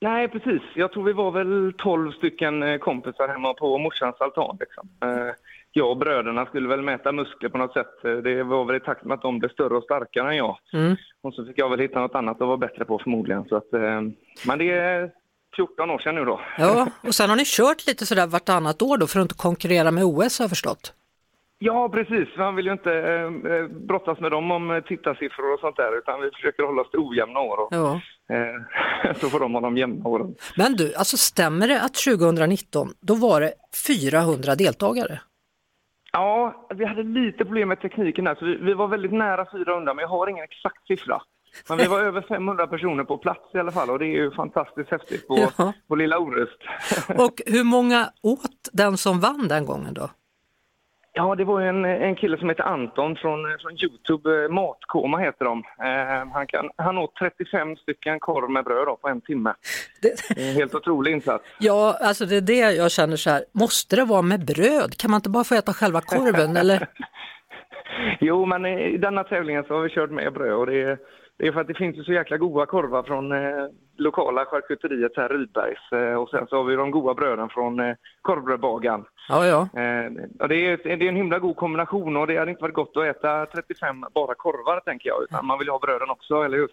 Nej, 0.00 0.28
precis. 0.28 0.62
Jag 0.74 0.92
tror 0.92 1.04
vi 1.04 1.12
var 1.12 1.30
väl 1.30 1.72
12 1.78 2.12
stycken 2.12 2.62
eh, 2.62 2.78
kompisar 2.78 3.28
hemma 3.28 3.54
på 3.54 3.78
morsans 3.78 4.16
altan. 4.20 4.56
Liksom. 4.60 4.88
Eh, 5.68 5.80
jag 5.80 5.90
och 5.90 5.96
bröderna 5.96 6.46
skulle 6.46 6.68
väl 6.68 6.82
mäta 6.82 7.12
muskler 7.12 7.48
på 7.48 7.58
något 7.58 7.72
sätt. 7.72 8.04
Eh, 8.04 8.12
det 8.12 8.42
var 8.42 8.64
väl 8.64 8.76
i 8.76 8.80
takt 8.80 9.04
med 9.04 9.14
att 9.14 9.22
de 9.22 9.38
blev 9.38 9.48
större 9.48 9.76
och 9.76 9.84
starkare 9.84 10.30
än 10.30 10.36
jag. 10.36 10.58
Mm. 10.72 10.96
Och 11.22 11.34
så 11.34 11.44
fick 11.44 11.58
jag 11.58 11.70
väl 11.70 11.80
hitta 11.80 12.00
något 12.00 12.14
annat 12.14 12.40
att 12.40 12.46
vara 12.46 12.56
bättre 12.56 12.84
på 12.84 12.98
förmodligen. 12.98 13.44
Så 13.48 13.56
att, 13.56 13.72
men 14.46 14.58
det 14.58 14.70
är 14.70 15.10
14 15.56 15.90
år 15.90 15.98
sedan 15.98 16.14
nu 16.14 16.24
då. 16.24 16.40
Ja, 16.58 16.88
och 17.06 17.14
sen 17.14 17.30
har 17.30 17.36
ni 17.36 17.44
kört 17.46 17.86
lite 17.86 18.06
sådär 18.06 18.26
vartannat 18.26 18.82
år 18.82 18.98
då 18.98 19.06
för 19.06 19.20
att 19.20 19.24
inte 19.24 19.34
konkurrera 19.34 19.90
med 19.90 20.04
OS 20.04 20.38
har 20.38 20.44
jag 20.44 20.50
förstått. 20.50 20.94
Ja, 21.60 21.88
precis. 21.88 22.28
Man 22.38 22.56
vill 22.56 22.66
ju 22.66 22.72
inte 22.72 22.92
eh, 22.92 23.76
brottas 23.86 24.20
med 24.20 24.30
dem 24.30 24.50
om 24.50 24.82
tittarsiffror 24.88 25.54
och 25.54 25.60
sånt 25.60 25.76
där, 25.76 25.98
utan 25.98 26.20
vi 26.20 26.30
försöker 26.30 26.62
hålla 26.62 26.82
oss 26.82 26.90
till 26.90 27.00
ojämna 27.00 27.40
år. 27.40 27.60
Och, 27.60 27.68
ja. 27.70 28.00
eh, 28.34 29.14
så 29.20 29.30
får 29.30 29.40
de 29.40 29.54
ha 29.54 29.60
de 29.60 29.76
jämna 29.76 30.08
åren. 30.08 30.34
Men 30.56 30.72
du, 30.76 30.94
alltså 30.94 31.16
stämmer 31.16 31.68
det 31.68 31.80
att 31.82 31.94
2019, 31.94 32.88
då 33.00 33.14
var 33.14 33.40
det 33.40 33.52
400 33.86 34.54
deltagare? 34.54 35.20
Ja, 36.12 36.66
vi 36.74 36.84
hade 36.84 37.02
lite 37.02 37.44
problem 37.44 37.68
med 37.68 37.80
tekniken 37.80 38.24
där, 38.24 38.34
så 38.34 38.44
vi, 38.44 38.56
vi 38.56 38.74
var 38.74 38.88
väldigt 38.88 39.12
nära 39.12 39.46
400, 39.52 39.94
men 39.94 40.02
jag 40.02 40.08
har 40.08 40.26
ingen 40.26 40.44
exakt 40.44 40.86
siffra. 40.86 41.22
Men 41.68 41.78
vi 41.78 41.86
var 41.86 42.00
över 42.08 42.22
500 42.22 42.66
personer 42.66 43.04
på 43.04 43.18
plats 43.18 43.54
i 43.54 43.58
alla 43.58 43.72
fall 43.72 43.90
och 43.90 43.98
det 43.98 44.06
är 44.06 44.22
ju 44.22 44.30
fantastiskt 44.30 44.90
häftigt 44.90 45.28
på, 45.28 45.38
ja. 45.56 45.72
på 45.88 45.96
lilla 45.96 46.18
Orust. 46.18 46.58
och 47.08 47.42
hur 47.46 47.64
många 47.64 48.10
åt 48.22 48.68
den 48.72 48.96
som 48.96 49.20
vann 49.20 49.48
den 49.48 49.66
gången 49.66 49.94
då? 49.94 50.10
Ja, 51.18 51.34
det 51.34 51.44
var 51.44 51.60
en, 51.60 51.84
en 51.84 52.16
kille 52.16 52.38
som 52.38 52.48
heter 52.48 52.62
Anton 52.62 53.16
från, 53.16 53.38
från 53.60 53.72
Youtube, 53.72 54.44
eh, 54.44 54.50
Matkoma 54.50 55.18
heter 55.18 55.44
de. 55.44 55.58
Eh, 55.82 56.32
han, 56.32 56.46
kan, 56.46 56.70
han 56.76 56.98
åt 56.98 57.16
35 57.18 57.76
stycken 57.76 58.20
korv 58.20 58.50
med 58.50 58.64
bröd 58.64 58.86
då, 58.86 58.96
på 58.96 59.08
en 59.08 59.20
timme. 59.20 59.54
Det... 60.02 60.38
En 60.40 60.54
helt 60.54 60.74
otrolig 60.74 61.12
insats. 61.12 61.44
Ja, 61.58 61.98
alltså 62.00 62.26
det 62.26 62.36
är 62.36 62.40
det 62.40 62.72
jag 62.72 62.90
känner 62.90 63.16
så 63.16 63.30
här, 63.30 63.44
måste 63.52 63.96
det 63.96 64.04
vara 64.04 64.22
med 64.22 64.44
bröd? 64.46 64.96
Kan 64.96 65.10
man 65.10 65.18
inte 65.18 65.30
bara 65.30 65.44
få 65.44 65.54
äta 65.54 65.72
själva 65.72 66.00
korven 66.00 66.56
eller? 66.56 66.86
jo, 68.20 68.46
men 68.46 68.66
i 68.66 68.98
denna 68.98 69.24
tävlingen 69.24 69.64
så 69.64 69.74
har 69.74 69.82
vi 69.82 69.88
kört 69.88 70.10
med 70.10 70.32
bröd 70.32 70.52
och 70.52 70.66
det 70.66 70.82
är 70.82 70.98
det 71.38 71.46
är 71.46 71.52
för 71.52 71.60
att 71.60 71.66
det 71.66 71.74
finns 71.74 71.96
ju 71.96 72.04
så 72.04 72.12
jäkla 72.12 72.36
goda 72.36 72.66
korvar 72.66 73.02
från 73.02 73.32
eh, 73.32 73.66
lokala 73.96 74.44
charkuteriet 74.44 75.12
här 75.16 75.28
Rydbergs 75.28 75.92
eh, 75.92 76.14
och 76.14 76.28
sen 76.30 76.46
så 76.46 76.56
har 76.56 76.64
vi 76.64 76.76
de 76.76 76.90
goda 76.90 77.14
bröden 77.14 77.48
från 77.48 77.80
eh, 77.80 77.94
korvbrödbagaren. 78.22 79.04
Ja, 79.28 79.46
ja. 79.46 79.60
Eh, 79.60 80.10
det, 80.48 80.54
är, 80.66 80.96
det 80.96 81.04
är 81.04 81.08
en 81.08 81.16
himla 81.16 81.38
god 81.38 81.56
kombination 81.56 82.16
och 82.16 82.26
det 82.26 82.38
hade 82.38 82.50
inte 82.50 82.62
varit 82.62 82.74
gott 82.74 82.96
att 82.96 83.04
äta 83.04 83.46
35 83.46 84.04
bara 84.14 84.34
korvar 84.34 84.80
tänker 84.80 85.08
jag, 85.08 85.22
utan 85.22 85.46
man 85.46 85.58
vill 85.58 85.68
ha 85.68 85.78
bröden 85.78 86.10
också, 86.10 86.42
eller 86.42 86.56
hur? 86.56 86.70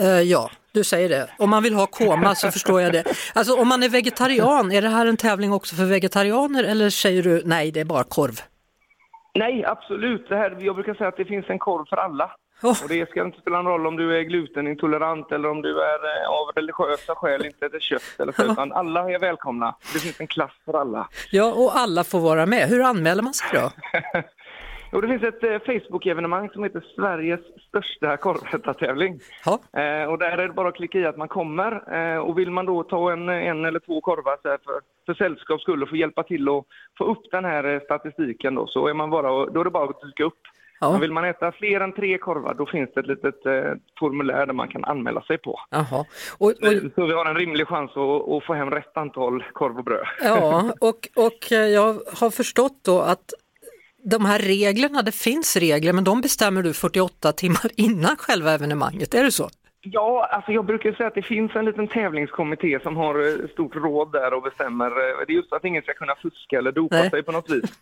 Uh, 0.00 0.22
ja, 0.22 0.50
du 0.72 0.84
säger 0.84 1.08
det. 1.08 1.30
Om 1.38 1.50
man 1.50 1.62
vill 1.62 1.74
ha 1.74 1.86
koma 1.86 2.34
så 2.34 2.50
förstår 2.50 2.80
jag 2.80 2.92
det. 2.92 3.04
Alltså 3.34 3.60
om 3.60 3.68
man 3.68 3.82
är 3.82 3.88
vegetarian, 3.88 4.72
är 4.72 4.82
det 4.82 4.88
här 4.88 5.06
en 5.06 5.16
tävling 5.16 5.52
också 5.52 5.76
för 5.76 5.84
vegetarianer 5.84 6.64
eller 6.64 6.90
säger 6.90 7.22
du 7.22 7.42
nej, 7.44 7.70
det 7.70 7.80
är 7.80 7.84
bara 7.84 8.04
korv? 8.04 8.40
Nej, 9.34 9.64
absolut. 9.64 10.28
Det 10.28 10.36
här, 10.36 10.56
jag 10.60 10.74
brukar 10.74 10.94
säga 10.94 11.08
att 11.08 11.16
det 11.16 11.24
finns 11.24 11.50
en 11.50 11.58
korv 11.58 11.84
för 11.88 11.96
alla. 11.96 12.30
Oh. 12.62 12.82
Och 12.82 12.88
det 12.88 13.10
ska 13.10 13.22
inte 13.24 13.40
spela 13.40 13.62
någon 13.62 13.72
roll 13.72 13.86
om 13.86 13.96
du 13.96 14.18
är 14.18 14.22
glutenintolerant 14.22 15.32
eller 15.32 15.50
om 15.50 15.62
du 15.62 15.80
är 15.80 16.22
eh, 16.22 16.28
av 16.28 16.52
religiösa 16.54 17.14
skäl 17.14 17.46
inte 17.46 17.66
äter 17.66 17.80
kött 17.80 18.02
eller 18.18 18.32
så, 18.32 18.52
utan 18.52 18.72
alla 18.72 19.10
är 19.10 19.18
välkomna. 19.18 19.74
Det 19.92 19.98
finns 19.98 20.20
en 20.20 20.26
klass 20.26 20.52
för 20.64 20.80
alla. 20.80 21.08
Ja, 21.30 21.52
och 21.52 21.78
alla 21.78 22.04
får 22.04 22.20
vara 22.20 22.46
med. 22.46 22.68
Hur 22.68 22.82
anmäler 22.82 23.22
man 23.22 23.34
sig 23.34 23.48
då? 23.52 23.70
Jo, 24.94 25.00
det 25.00 25.08
finns 25.08 25.22
ett 25.22 25.42
eh, 25.44 25.58
Facebook-evenemang 25.58 26.50
som 26.50 26.64
heter 26.64 26.84
Sveriges 26.96 27.40
största 27.68 28.16
korvätartävling. 28.16 29.20
Eh, 29.76 30.10
och 30.10 30.18
där 30.18 30.38
är 30.38 30.48
det 30.48 30.54
bara 30.54 30.68
att 30.68 30.74
klicka 30.74 30.98
i 30.98 31.06
att 31.06 31.16
man 31.16 31.28
kommer. 31.28 31.94
Eh, 31.94 32.18
och 32.18 32.38
vill 32.38 32.50
man 32.50 32.66
då 32.66 32.82
ta 32.82 33.12
en, 33.12 33.28
en 33.28 33.64
eller 33.64 33.80
två 33.80 34.00
korvar 34.00 34.36
så 34.42 34.56
för, 34.64 34.80
för 35.06 35.14
sällskaps 35.14 35.62
skull 35.62 35.82
och 35.82 35.88
få 35.88 35.96
hjälpa 35.96 36.22
till 36.22 36.48
att 36.48 36.64
få 36.98 37.04
upp 37.04 37.30
den 37.30 37.44
här 37.44 37.64
eh, 37.64 37.80
statistiken 37.80 38.54
då, 38.54 38.66
så 38.66 38.86
är, 38.86 38.94
man 38.94 39.10
bara, 39.10 39.46
då 39.46 39.60
är 39.60 39.64
det 39.64 39.70
bara 39.70 39.90
att 39.90 40.00
dyka 40.00 40.24
upp. 40.24 40.40
Ja. 40.80 40.92
Men 40.92 41.00
vill 41.00 41.12
man 41.12 41.24
äta 41.24 41.52
fler 41.52 41.80
än 41.80 41.92
tre 41.92 42.18
korvar 42.18 42.54
då 42.54 42.66
finns 42.66 42.90
det 42.94 43.00
ett 43.00 43.06
litet 43.06 43.46
eh, 43.46 43.72
formulär 43.98 44.46
där 44.46 44.52
man 44.52 44.68
kan 44.68 44.84
anmäla 44.84 45.22
sig 45.22 45.38
på. 45.38 45.60
Jaha. 45.70 46.04
Och, 46.38 46.50
och... 46.50 46.54
Så 46.94 47.06
vi 47.06 47.12
har 47.12 47.26
en 47.26 47.36
rimlig 47.36 47.66
chans 47.66 47.90
att, 47.90 48.28
att, 48.32 48.44
få 48.44 48.54
hem 48.54 48.70
rätt 48.70 48.96
antal 48.96 49.44
korv 49.52 49.78
och 49.78 49.84
bröd. 49.84 50.06
Ja, 50.22 50.72
och, 50.80 51.08
och 51.16 51.52
eh, 51.52 51.58
jag 51.58 51.98
har 52.20 52.30
förstått 52.30 52.80
då 52.84 53.00
att 53.00 53.32
de 54.04 54.24
här 54.24 54.38
reglerna, 54.38 55.02
det 55.02 55.14
finns 55.14 55.56
regler 55.56 55.92
men 55.92 56.04
de 56.04 56.20
bestämmer 56.20 56.62
du 56.62 56.72
48 56.72 57.32
timmar 57.32 57.70
innan 57.76 58.16
själva 58.16 58.52
evenemanget, 58.52 59.14
är 59.14 59.24
det 59.24 59.32
så? 59.32 59.48
Ja, 59.86 60.28
alltså 60.30 60.52
jag 60.52 60.64
brukar 60.64 60.92
säga 60.92 61.06
att 61.06 61.14
det 61.14 61.22
finns 61.22 61.56
en 61.56 61.64
liten 61.64 61.88
tävlingskommitté 61.88 62.80
som 62.82 62.96
har 62.96 63.14
eh, 63.14 63.48
stort 63.48 63.76
råd 63.76 64.12
där 64.12 64.34
och 64.34 64.42
bestämmer. 64.42 64.86
Eh, 64.86 65.26
det 65.26 65.32
är 65.32 65.36
just 65.36 65.52
att 65.52 65.64
ingen 65.64 65.82
ska 65.82 65.94
kunna 65.94 66.14
fuska 66.14 66.58
eller 66.58 66.72
dopa 66.72 66.96
Nej. 66.96 67.10
sig 67.10 67.22
på 67.22 67.32
något 67.32 67.50
vis. 67.50 67.72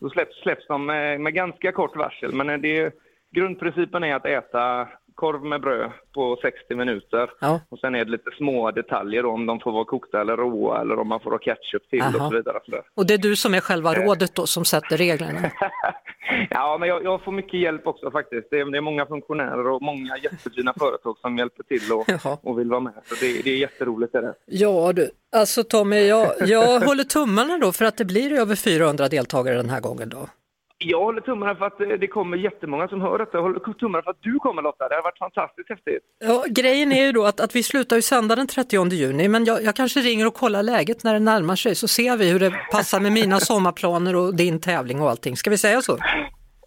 Då 0.00 0.10
släpps, 0.10 0.42
släpps 0.42 0.66
de 0.66 0.86
med, 0.86 1.20
med 1.20 1.34
ganska 1.34 1.72
kort 1.72 1.96
varsel. 1.96 2.32
Men 2.32 2.62
det, 2.62 2.94
grundprincipen 3.30 4.04
är 4.04 4.14
att 4.14 4.26
äta 4.26 4.88
korv 5.18 5.44
med 5.44 5.60
bröd 5.60 5.90
på 6.14 6.38
60 6.42 6.74
minuter. 6.74 7.30
Ja. 7.40 7.60
Och 7.68 7.78
sen 7.78 7.94
är 7.94 8.04
det 8.04 8.10
lite 8.10 8.30
små 8.36 8.70
detaljer 8.70 9.22
då, 9.22 9.30
om 9.30 9.46
de 9.46 9.60
får 9.60 9.72
vara 9.72 9.84
kokta 9.84 10.20
eller 10.20 10.36
råa 10.36 10.80
eller 10.80 10.98
om 10.98 11.08
man 11.08 11.20
får 11.20 11.30
ha 11.30 11.38
ketchup 11.38 11.90
till 11.90 12.02
Aha. 12.02 12.16
och 12.16 12.32
så 12.32 12.36
vidare. 12.36 12.58
Och 12.94 13.06
det 13.06 13.14
är 13.14 13.18
du 13.18 13.36
som 13.36 13.54
är 13.54 13.60
själva 13.60 13.96
eh. 13.96 14.02
rådet 14.02 14.34
då 14.34 14.46
som 14.46 14.64
sätter 14.64 14.96
reglerna? 14.96 15.50
ja, 16.50 16.76
men 16.80 16.88
jag, 16.88 17.04
jag, 17.04 17.24
får 17.24 17.32
mycket 17.32 17.60
hjälp 17.60 17.86
också 17.86 18.10
faktiskt. 18.10 18.48
Det 18.50 18.60
är, 18.60 18.64
det 18.72 18.78
är 18.78 18.80
många 18.80 19.06
funktionärer 19.06 19.66
och 19.66 19.82
många 19.82 20.16
jättefina 20.22 20.74
företag 20.78 21.16
som 21.20 21.38
hjälper 21.38 21.62
till 21.62 21.92
och, 21.92 22.38
och 22.50 22.58
vill 22.58 22.70
vara 22.70 22.80
med. 22.80 22.94
Så 23.04 23.14
det, 23.20 23.42
det 23.44 23.50
är 23.50 23.56
jätteroligt. 23.56 24.14
Är 24.14 24.22
det. 24.22 24.34
Ja 24.46 24.92
du, 24.92 25.10
alltså 25.36 25.64
Tommy, 25.64 26.06
jag, 26.06 26.32
jag 26.46 26.80
håller 26.80 27.04
tummarna 27.04 27.58
då 27.58 27.72
för 27.72 27.84
att 27.84 27.96
det 27.96 28.04
blir 28.04 28.32
över 28.32 28.56
400 28.56 29.08
deltagare 29.08 29.56
den 29.56 29.70
här 29.70 29.80
gången 29.80 30.08
då. 30.08 30.28
Jag 30.80 31.00
håller 31.00 31.20
tummarna 31.20 31.54
för 31.54 31.66
att 31.66 31.80
eh, 31.80 31.88
det 31.88 32.06
kommer 32.06 32.36
jättemånga 32.36 32.88
som 32.88 33.00
hör 33.00 33.18
detta. 33.18 33.36
Jag 33.36 33.42
håller 33.42 33.72
tummarna 33.72 34.02
för 34.02 34.10
att 34.10 34.22
du 34.22 34.38
kommer 34.38 34.62
Lotta. 34.62 34.88
Det 34.88 34.94
har 34.94 35.02
varit 35.02 35.18
fantastiskt 35.18 35.68
häftigt. 35.68 36.02
Ja, 36.18 36.44
grejen 36.48 36.92
är 36.92 37.06
ju 37.06 37.12
då 37.12 37.24
att, 37.24 37.40
att 37.40 37.56
vi 37.56 37.62
slutar 37.62 37.96
ju 37.96 38.02
sända 38.02 38.36
den 38.36 38.46
30 38.46 38.88
juni, 38.92 39.28
men 39.28 39.44
jag, 39.44 39.62
jag, 39.62 39.76
kanske 39.76 40.00
ringer 40.00 40.26
och 40.26 40.34
kollar 40.34 40.62
läget 40.62 41.04
när 41.04 41.12
det 41.12 41.20
närmar 41.20 41.56
sig 41.56 41.74
så 41.74 41.88
ser 41.88 42.16
vi 42.16 42.30
hur 42.30 42.40
det 42.40 42.50
passar 42.72 43.00
med 43.00 43.12
mina 43.12 43.40
sommarplaner 43.40 44.16
och 44.16 44.34
din 44.34 44.60
tävling 44.60 45.00
och 45.00 45.10
allting. 45.10 45.36
Ska 45.36 45.50
vi 45.50 45.58
säga 45.58 45.82
så? 45.82 45.98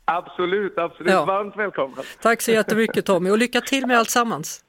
Absolut, 0.06 0.78
absolut. 0.78 1.12
Ja. 1.12 1.26
Varmt 1.26 1.58
välkommen. 1.58 1.98
Tack 2.22 2.42
så 2.42 2.52
jättemycket 2.52 3.06
Tommy 3.06 3.30
och 3.30 3.38
lycka 3.38 3.62
till 3.62 3.88
med 3.88 3.98
alltsammans. 3.98 4.64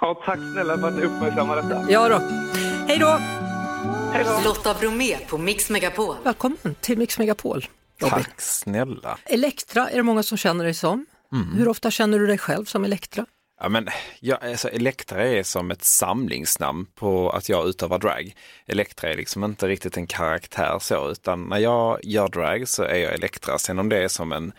Ja, 0.00 0.22
tack 0.24 0.38
snälla 0.52 0.78
för 0.78 0.88
att 0.88 0.96
ni 0.96 1.02
uppmärksammar 1.02 1.56
detta. 1.56 1.84
Ja 1.88 2.08
då! 2.08 2.18
Hej 2.88 2.98
då! 2.98 3.18
Lotta 4.44 4.74
Bromé 4.80 5.16
på 5.30 5.38
Mix 5.38 5.70
Megapol. 5.70 6.14
Välkommen 6.24 6.74
till 6.80 6.98
Mix 6.98 7.18
Megapol. 7.18 7.64
Tack 8.08 8.40
snälla. 8.40 9.18
Elektra 9.24 9.90
är 9.90 9.96
det 9.96 10.02
många 10.02 10.22
som 10.22 10.38
känner 10.38 10.64
dig 10.64 10.74
som. 10.74 11.06
Mm. 11.32 11.52
Hur 11.56 11.68
ofta 11.68 11.90
känner 11.90 12.18
du 12.18 12.26
dig 12.26 12.38
själv 12.38 12.64
som 12.64 12.84
Elektra? 12.84 13.26
Ja, 13.62 13.68
men, 13.68 13.88
ja, 14.20 14.38
alltså, 14.42 14.68
Elektra 14.68 15.22
är 15.22 15.42
som 15.42 15.70
ett 15.70 15.84
samlingsnamn 15.84 16.86
på 16.94 17.30
att 17.30 17.48
jag 17.48 17.68
utövar 17.68 17.98
drag. 17.98 18.34
Elektra 18.66 19.10
är 19.10 19.16
liksom 19.16 19.44
inte 19.44 19.68
riktigt 19.68 19.96
en 19.96 20.06
karaktär 20.06 20.78
så, 20.80 21.10
utan 21.10 21.44
när 21.44 21.58
jag 21.58 21.98
gör 22.02 22.28
drag 22.28 22.68
så 22.68 22.82
är 22.82 22.98
jag 22.98 23.14
Elektra. 23.14 23.58
Sen 23.58 23.78
om 23.78 23.88
det 23.88 24.04
är 24.04 24.08
som 24.08 24.32
en 24.32 24.52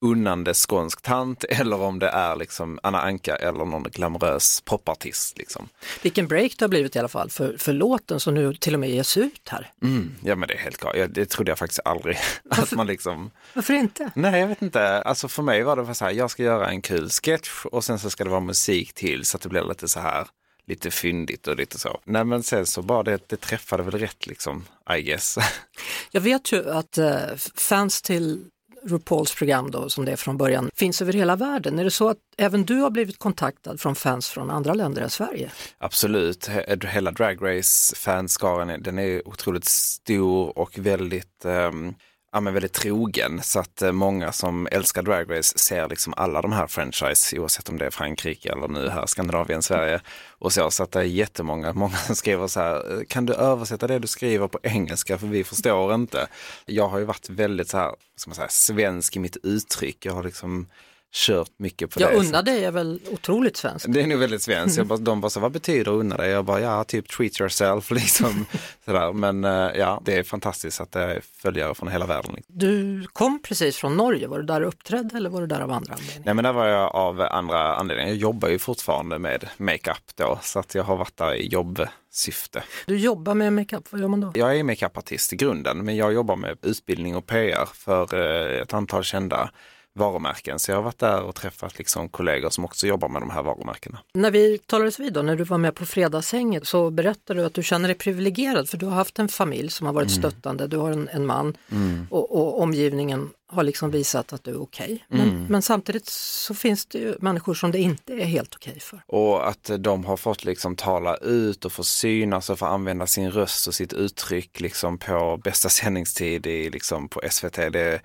unnande 0.00 0.54
skånsk 0.54 1.02
tant 1.02 1.44
eller 1.48 1.80
om 1.80 1.98
det 1.98 2.08
är 2.08 2.36
liksom 2.36 2.78
Anna 2.82 3.00
Anka 3.00 3.36
eller 3.36 3.64
någon 3.64 3.82
glamorös 3.82 4.60
popartist. 4.60 5.38
Liksom. 5.38 5.68
Vilken 6.02 6.28
break 6.28 6.52
det 6.58 6.64
har 6.64 6.68
blivit 6.68 6.96
i 6.96 6.98
alla 6.98 7.08
fall 7.08 7.30
för, 7.30 7.56
för 7.58 7.72
låten 7.72 8.20
som 8.20 8.34
nu 8.34 8.54
till 8.54 8.74
och 8.74 8.80
med 8.80 8.90
ges 8.90 9.16
ut 9.16 9.48
här. 9.48 9.72
Mm, 9.82 10.14
ja 10.24 10.36
men 10.36 10.48
det 10.48 10.54
är 10.54 10.58
helt 10.58 10.78
klart, 10.78 10.96
ja, 10.96 11.06
det 11.06 11.26
trodde 11.26 11.50
jag 11.50 11.58
faktiskt 11.58 11.80
aldrig. 11.84 12.18
att 12.50 12.72
man 12.72 12.86
liksom... 12.86 13.30
Varför 13.54 13.74
inte? 13.74 14.10
Nej 14.14 14.40
jag 14.40 14.48
vet 14.48 14.62
inte, 14.62 15.02
alltså 15.02 15.28
för 15.28 15.42
mig 15.42 15.62
var 15.62 15.76
det 15.76 15.94
så 15.94 16.04
här, 16.04 16.12
jag 16.12 16.30
ska 16.30 16.42
göra 16.42 16.68
en 16.68 16.82
kul 16.82 17.10
sketch 17.10 17.64
och 17.64 17.84
sen 17.84 17.98
så 17.98 18.10
ska 18.10 18.24
det 18.24 18.30
vara 18.30 18.40
musik 18.40 18.92
till 18.92 19.24
så 19.24 19.36
att 19.36 19.42
det 19.42 19.48
blir 19.48 19.64
lite 19.64 19.88
så 19.88 20.00
här 20.00 20.26
lite 20.66 20.90
fyndigt 20.90 21.46
och 21.46 21.56
lite 21.56 21.78
så. 21.78 22.00
Nej 22.04 22.24
men 22.24 22.42
sen 22.42 22.66
så 22.66 22.82
bara 22.82 23.02
det, 23.02 23.28
det 23.28 23.36
träffade 23.36 23.82
väl 23.82 23.98
rätt 23.98 24.26
liksom, 24.26 24.64
I 24.96 25.02
guess. 25.02 25.38
Jag 26.10 26.20
vet 26.20 26.52
ju 26.52 26.70
att 26.70 26.98
uh, 26.98 27.36
fans 27.54 28.02
till 28.02 28.44
RuPauls 28.82 29.34
program 29.34 29.70
då, 29.70 29.90
som 29.90 30.04
det 30.04 30.12
är 30.12 30.16
från 30.16 30.36
början, 30.36 30.70
finns 30.74 31.02
över 31.02 31.12
hela 31.12 31.36
världen. 31.36 31.78
Är 31.78 31.84
det 31.84 31.90
så 31.90 32.08
att 32.08 32.18
även 32.36 32.64
du 32.64 32.74
har 32.74 32.90
blivit 32.90 33.18
kontaktad 33.18 33.80
från 33.80 33.94
fans 33.94 34.28
från 34.28 34.50
andra 34.50 34.74
länder 34.74 35.02
än 35.02 35.10
Sverige? 35.10 35.50
Absolut, 35.78 36.48
eh, 36.68 36.88
hela 36.88 37.10
Drag 37.10 37.38
Race 37.42 37.96
fanskaran 37.96 38.82
den 38.82 38.98
är 38.98 39.28
otroligt 39.28 39.64
stor 39.64 40.58
och 40.58 40.78
väldigt 40.78 41.44
um 41.44 41.94
ja, 42.32 42.40
men 42.40 42.54
väldigt 42.54 42.72
trogen 42.72 43.42
så 43.42 43.60
att 43.60 43.82
eh, 43.82 43.92
många 43.92 44.32
som 44.32 44.68
älskar 44.70 45.02
Drag 45.02 45.38
Race 45.38 45.58
ser 45.58 45.88
liksom 45.88 46.14
alla 46.16 46.42
de 46.42 46.52
här 46.52 46.66
franchise 46.66 47.38
oavsett 47.38 47.68
om 47.68 47.78
det 47.78 47.86
är 47.86 47.90
Frankrike 47.90 48.52
eller 48.52 48.68
nu 48.68 48.88
här 48.88 49.06
Skandinavien, 49.06 49.62
Sverige 49.62 50.00
och 50.38 50.52
så. 50.52 50.70
Så 50.70 50.82
att 50.82 50.92
det 50.92 51.00
är 51.00 51.04
jättemånga, 51.04 51.72
många 51.74 51.96
som 51.96 52.16
skriver 52.16 52.46
så 52.46 52.60
här, 52.60 52.98
eh, 52.98 53.04
kan 53.08 53.26
du 53.26 53.34
översätta 53.34 53.86
det 53.86 53.98
du 53.98 54.08
skriver 54.08 54.48
på 54.48 54.58
engelska 54.62 55.18
för 55.18 55.26
vi 55.26 55.44
förstår 55.44 55.94
inte. 55.94 56.26
Jag 56.66 56.88
har 56.88 56.98
ju 56.98 57.04
varit 57.04 57.30
väldigt 57.30 57.68
så 57.68 57.78
här, 57.78 57.94
ska 58.16 58.30
man 58.30 58.34
säga, 58.34 58.48
svensk 58.48 59.16
i 59.16 59.18
mitt 59.18 59.36
uttryck. 59.42 60.06
Jag 60.06 60.12
har 60.12 60.22
liksom 60.22 60.66
kört 61.12 61.50
mycket 61.56 61.90
på 61.90 62.00
jag 62.00 62.10
det. 62.10 62.14
Jag 62.14 62.24
unnar 62.24 62.42
dig 62.42 62.64
är 62.64 62.70
väl 62.70 63.00
otroligt 63.10 63.56
svenskt. 63.56 63.86
Det 63.88 64.02
är 64.02 64.06
nog 64.06 64.18
väldigt 64.18 64.42
svenskt. 64.42 64.82
Bara, 64.82 64.98
de 64.98 65.20
bara 65.20 65.30
så, 65.30 65.40
vad 65.40 65.52
betyder 65.52 65.92
unna 65.92 66.16
dig? 66.16 66.30
Jag 66.30 66.44
bara, 66.44 66.60
ja, 66.60 66.84
typ 66.84 67.08
treat 67.08 67.40
yourself 67.40 67.90
liksom. 67.90 68.46
Sådär. 68.84 69.12
Men 69.12 69.44
eh, 69.44 69.50
ja, 69.50 70.02
det 70.04 70.16
är 70.16 70.22
fantastiskt 70.22 70.80
att 70.80 70.92
det 70.92 71.00
är 71.00 71.20
följare 71.42 71.74
från 71.74 71.88
hela 71.88 72.06
världen. 72.06 72.36
Du 72.46 73.06
kom 73.12 73.42
precis 73.42 73.76
från 73.76 73.96
Norge, 73.96 74.26
var 74.26 74.38
du 74.38 74.44
där 74.44 74.60
och 74.60 74.68
uppträdde 74.68 75.16
eller 75.16 75.30
var 75.30 75.40
du 75.40 75.46
där 75.46 75.60
av 75.60 75.70
andra 75.70 75.94
anledningar? 75.94 76.22
Nej 76.24 76.34
men 76.34 76.44
där 76.44 76.52
var 76.52 76.66
jag 76.66 76.94
av 76.94 77.20
andra 77.20 77.74
anledningar. 77.74 78.08
Jag 78.08 78.18
jobbar 78.18 78.48
ju 78.48 78.58
fortfarande 78.58 79.18
med 79.18 79.48
makeup 79.56 80.16
då, 80.16 80.38
så 80.42 80.58
att 80.58 80.74
jag 80.74 80.84
har 80.84 80.96
varit 80.96 81.16
där 81.16 81.34
i 81.34 81.46
jobbsyfte. 81.48 82.62
Du 82.86 82.98
jobbar 82.98 83.34
med 83.34 83.52
makeup, 83.52 83.84
vad 83.90 84.00
gör 84.00 84.08
man 84.08 84.20
då? 84.20 84.32
Jag 84.34 84.58
är 84.58 84.64
makeupartist 84.64 85.32
i 85.32 85.36
grunden, 85.36 85.84
men 85.84 85.96
jag 85.96 86.12
jobbar 86.12 86.36
med 86.36 86.58
utbildning 86.62 87.16
och 87.16 87.26
PR 87.26 87.68
för 87.74 88.14
eh, 88.14 88.62
ett 88.62 88.74
antal 88.74 89.04
kända 89.04 89.50
varumärken. 89.98 90.58
Så 90.58 90.70
jag 90.70 90.76
har 90.76 90.82
varit 90.82 90.98
där 90.98 91.22
och 91.22 91.34
träffat 91.34 91.78
liksom 91.78 92.08
kollegor 92.08 92.50
som 92.50 92.64
också 92.64 92.86
jobbar 92.86 93.08
med 93.08 93.22
de 93.22 93.30
här 93.30 93.42
varumärkena. 93.42 93.98
När 94.14 94.30
vi 94.30 94.58
talades 94.58 95.00
vid 95.00 95.12
då, 95.12 95.22
när 95.22 95.36
du 95.36 95.44
var 95.44 95.58
med 95.58 95.74
på 95.74 95.86
Fredagshänget 95.86 96.66
så 96.66 96.90
berättade 96.90 97.40
du 97.40 97.46
att 97.46 97.54
du 97.54 97.62
känner 97.62 97.88
dig 97.88 97.98
privilegierad 97.98 98.68
för 98.68 98.76
du 98.76 98.86
har 98.86 98.94
haft 98.94 99.18
en 99.18 99.28
familj 99.28 99.70
som 99.70 99.86
har 99.86 99.94
varit 99.94 100.10
mm. 100.10 100.22
stöttande, 100.22 100.66
du 100.66 100.76
har 100.76 100.90
en, 100.90 101.08
en 101.08 101.26
man 101.26 101.56
mm. 101.70 102.06
och, 102.10 102.36
och, 102.36 102.62
omgivningen 102.62 103.30
har 103.50 103.62
liksom 103.62 103.90
visat 103.90 104.32
att 104.32 104.44
du 104.44 104.50
är 104.50 104.62
okej. 104.62 104.84
Okay. 104.84 104.98
Men, 105.08 105.28
mm. 105.28 105.46
men, 105.48 105.62
samtidigt 105.62 106.06
så 106.06 106.54
finns 106.54 106.86
det 106.86 106.98
ju 106.98 107.16
människor 107.20 107.54
som 107.54 107.72
det 107.72 107.78
inte 107.78 108.12
är 108.12 108.24
helt 108.24 108.54
okej 108.54 108.70
okay 108.70 108.80
för. 108.80 109.00
Och 109.06 109.48
att 109.48 109.70
de 109.78 110.04
har 110.04 110.16
fått 110.16 110.44
liksom 110.44 110.76
tala 110.76 111.16
ut 111.16 111.64
och 111.64 111.72
få 111.72 111.84
synas 111.84 112.50
och 112.50 112.58
få 112.58 112.66
använda 112.66 113.06
sin 113.06 113.30
röst 113.30 113.66
och 113.66 113.74
sitt 113.74 113.92
uttryck 113.92 114.60
liksom 114.60 114.98
på 114.98 115.40
bästa 115.44 115.68
sändningstid 115.68 116.46
i, 116.46 116.70
liksom 116.70 117.08
på 117.08 117.20
SVT. 117.30 117.54
Det, 117.54 118.00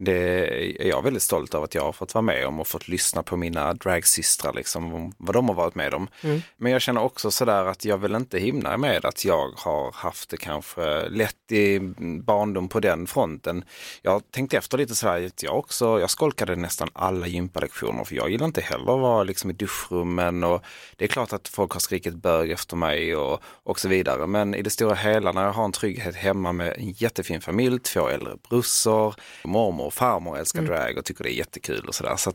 det 0.00 0.46
är 0.82 0.88
jag 0.88 1.02
väldigt 1.02 1.22
stolt 1.22 1.54
över 1.54 1.64
att 1.64 1.74
jag 1.74 1.82
har 1.82 1.92
fått 1.92 2.14
vara 2.14 2.22
med 2.22 2.46
om 2.46 2.60
och 2.60 2.66
fått 2.66 2.88
lyssna 2.88 3.22
på 3.22 3.36
mina 3.36 3.74
dragsystrar, 3.74 4.52
liksom, 4.52 5.12
vad 5.16 5.34
de 5.34 5.48
har 5.48 5.54
varit 5.54 5.74
med 5.74 5.94
om. 5.94 6.08
Mm. 6.20 6.42
Men 6.56 6.72
jag 6.72 6.82
känner 6.82 7.02
också 7.02 7.30
sådär 7.30 7.64
att 7.64 7.84
jag 7.84 7.98
vill 7.98 8.14
inte 8.14 8.38
himla 8.38 8.76
med 8.76 9.04
att 9.04 9.24
jag 9.24 9.52
har 9.56 9.92
haft 9.92 10.30
det 10.30 10.36
kanske 10.36 11.08
lätt 11.08 11.52
i 11.52 11.80
barndom 12.22 12.68
på 12.68 12.80
den 12.80 13.06
fronten. 13.06 13.64
Jag 14.02 14.22
tänkte 14.30 14.56
efter 14.56 14.78
lite 14.78 14.94
sådär 14.94 15.26
att 15.26 15.42
jag 15.42 15.58
också, 15.58 16.00
jag 16.00 16.10
skolkade 16.10 16.56
nästan 16.56 16.88
alla 16.92 17.26
gympalektioner 17.26 18.04
för 18.04 18.14
jag 18.14 18.30
gillar 18.30 18.46
inte 18.46 18.60
heller 18.60 18.94
att 18.94 19.00
vara 19.00 19.22
liksom 19.22 19.50
i 19.50 19.52
duschrummen 19.52 20.44
och 20.44 20.64
det 20.96 21.04
är 21.04 21.08
klart 21.08 21.32
att 21.32 21.48
folk 21.48 21.72
har 21.72 21.80
skrikit 21.80 22.14
bög 22.14 22.50
efter 22.50 22.76
mig 22.76 23.16
och, 23.16 23.42
och 23.62 23.80
så 23.80 23.88
vidare. 23.88 24.26
Men 24.26 24.54
i 24.54 24.62
det 24.62 24.70
stora 24.70 24.94
hela 24.94 25.32
när 25.32 25.44
jag 25.44 25.52
har 25.52 25.64
en 25.64 25.72
trygghet 25.72 26.16
hemma 26.16 26.52
med 26.52 26.74
en 26.76 26.90
jättefin 26.90 27.40
familj, 27.40 27.78
två 27.78 28.08
äldre 28.08 28.36
brorsor, 28.48 29.14
mormor 29.44 29.87
och 29.88 29.94
farmor 29.94 30.38
älskar 30.38 30.58
mm. 30.58 30.72
drag 30.72 30.98
och 30.98 31.04
tycker 31.04 31.24
det 31.24 31.32
är 31.32 31.38
jättekul 31.38 31.84
och 31.88 31.94
sådär. 31.94 32.16
Så 32.16 32.32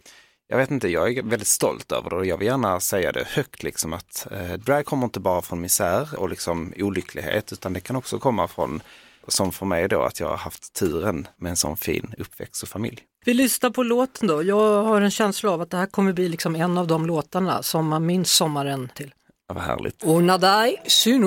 jag 0.48 0.58
vet 0.58 0.72
inte, 0.72 0.88
jag 0.88 1.18
är 1.18 1.24
väldigt 1.24 1.48
stolt 1.48 1.92
över 1.92 2.10
det 2.10 2.16
och 2.16 2.26
jag 2.26 2.38
vill 2.38 2.48
gärna 2.48 2.80
säga 2.80 3.12
det 3.12 3.28
högt 3.28 3.64
liksom 3.64 3.94
att 3.94 4.28
eh, 4.32 4.54
drag 4.54 4.86
kommer 4.86 5.04
inte 5.04 5.20
bara 5.20 5.42
från 5.42 5.62
misär 5.62 6.20
och 6.20 6.30
liksom 6.30 6.74
olycklighet 6.78 7.54
utan 7.54 7.74
det 7.74 7.80
kan 7.80 7.96
också 7.96 8.20
komma 8.20 8.48
från, 8.48 8.82
som 9.28 9.52
för 9.52 9.66
mig 9.66 9.88
då, 9.88 10.02
att 10.02 10.20
jag 10.20 10.28
har 10.28 10.38
haft 10.38 10.74
turen 10.74 11.28
med 11.38 11.50
en 11.50 11.56
sån 11.56 11.78
fin 11.78 12.14
uppväxt 12.18 12.64
och 12.64 12.70
familj. 12.70 13.04
Vi 13.26 13.34
lyssnar 13.34 13.70
på 13.70 13.84
låten 13.84 14.28
då. 14.28 14.44
Jag 14.44 14.84
har 14.84 15.02
en 15.02 15.12
känsla 15.12 15.52
av 15.52 15.62
att 15.62 15.70
det 15.70 15.78
här 15.78 15.86
kommer 15.86 16.14
bli 16.14 16.30
liksom 16.30 16.56
en 16.56 16.78
av 16.78 16.88
de 16.88 17.06
låtarna 17.06 17.64
som 17.64 17.88
man 17.88 18.06
minns 18.06 18.32
sommaren 18.32 18.90
till. 18.96 19.14
Ja, 19.48 19.54
vad 19.54 19.64
härligt. 19.64 20.04
Och 20.04 20.24
Nadai 20.24 20.78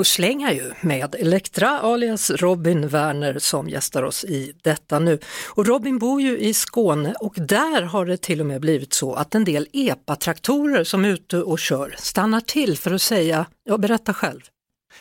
slänga 0.04 0.52
ju 0.52 0.72
med 0.80 1.14
Elektra 1.14 1.80
alias 1.80 2.30
Robin 2.30 2.88
Werner 2.88 3.38
som 3.38 3.68
gästar 3.68 4.02
oss 4.02 4.24
i 4.24 4.52
detta 4.62 4.98
nu. 4.98 5.18
Och 5.54 5.66
Robin 5.66 5.98
bor 5.98 6.20
ju 6.20 6.38
i 6.38 6.54
Skåne 6.54 7.14
och 7.20 7.34
där 7.36 7.82
har 7.82 8.06
det 8.06 8.16
till 8.16 8.40
och 8.40 8.46
med 8.46 8.60
blivit 8.60 8.92
så 8.92 9.14
att 9.14 9.34
en 9.34 9.44
del 9.44 9.68
epatraktorer 9.72 10.84
som 10.84 11.04
är 11.04 11.08
ute 11.08 11.42
och 11.42 11.58
kör 11.58 11.94
stannar 11.98 12.40
till 12.40 12.78
för 12.78 12.94
att 12.94 13.02
säga, 13.02 13.46
ja 13.64 13.78
berätta 13.78 14.14
själv. 14.14 14.40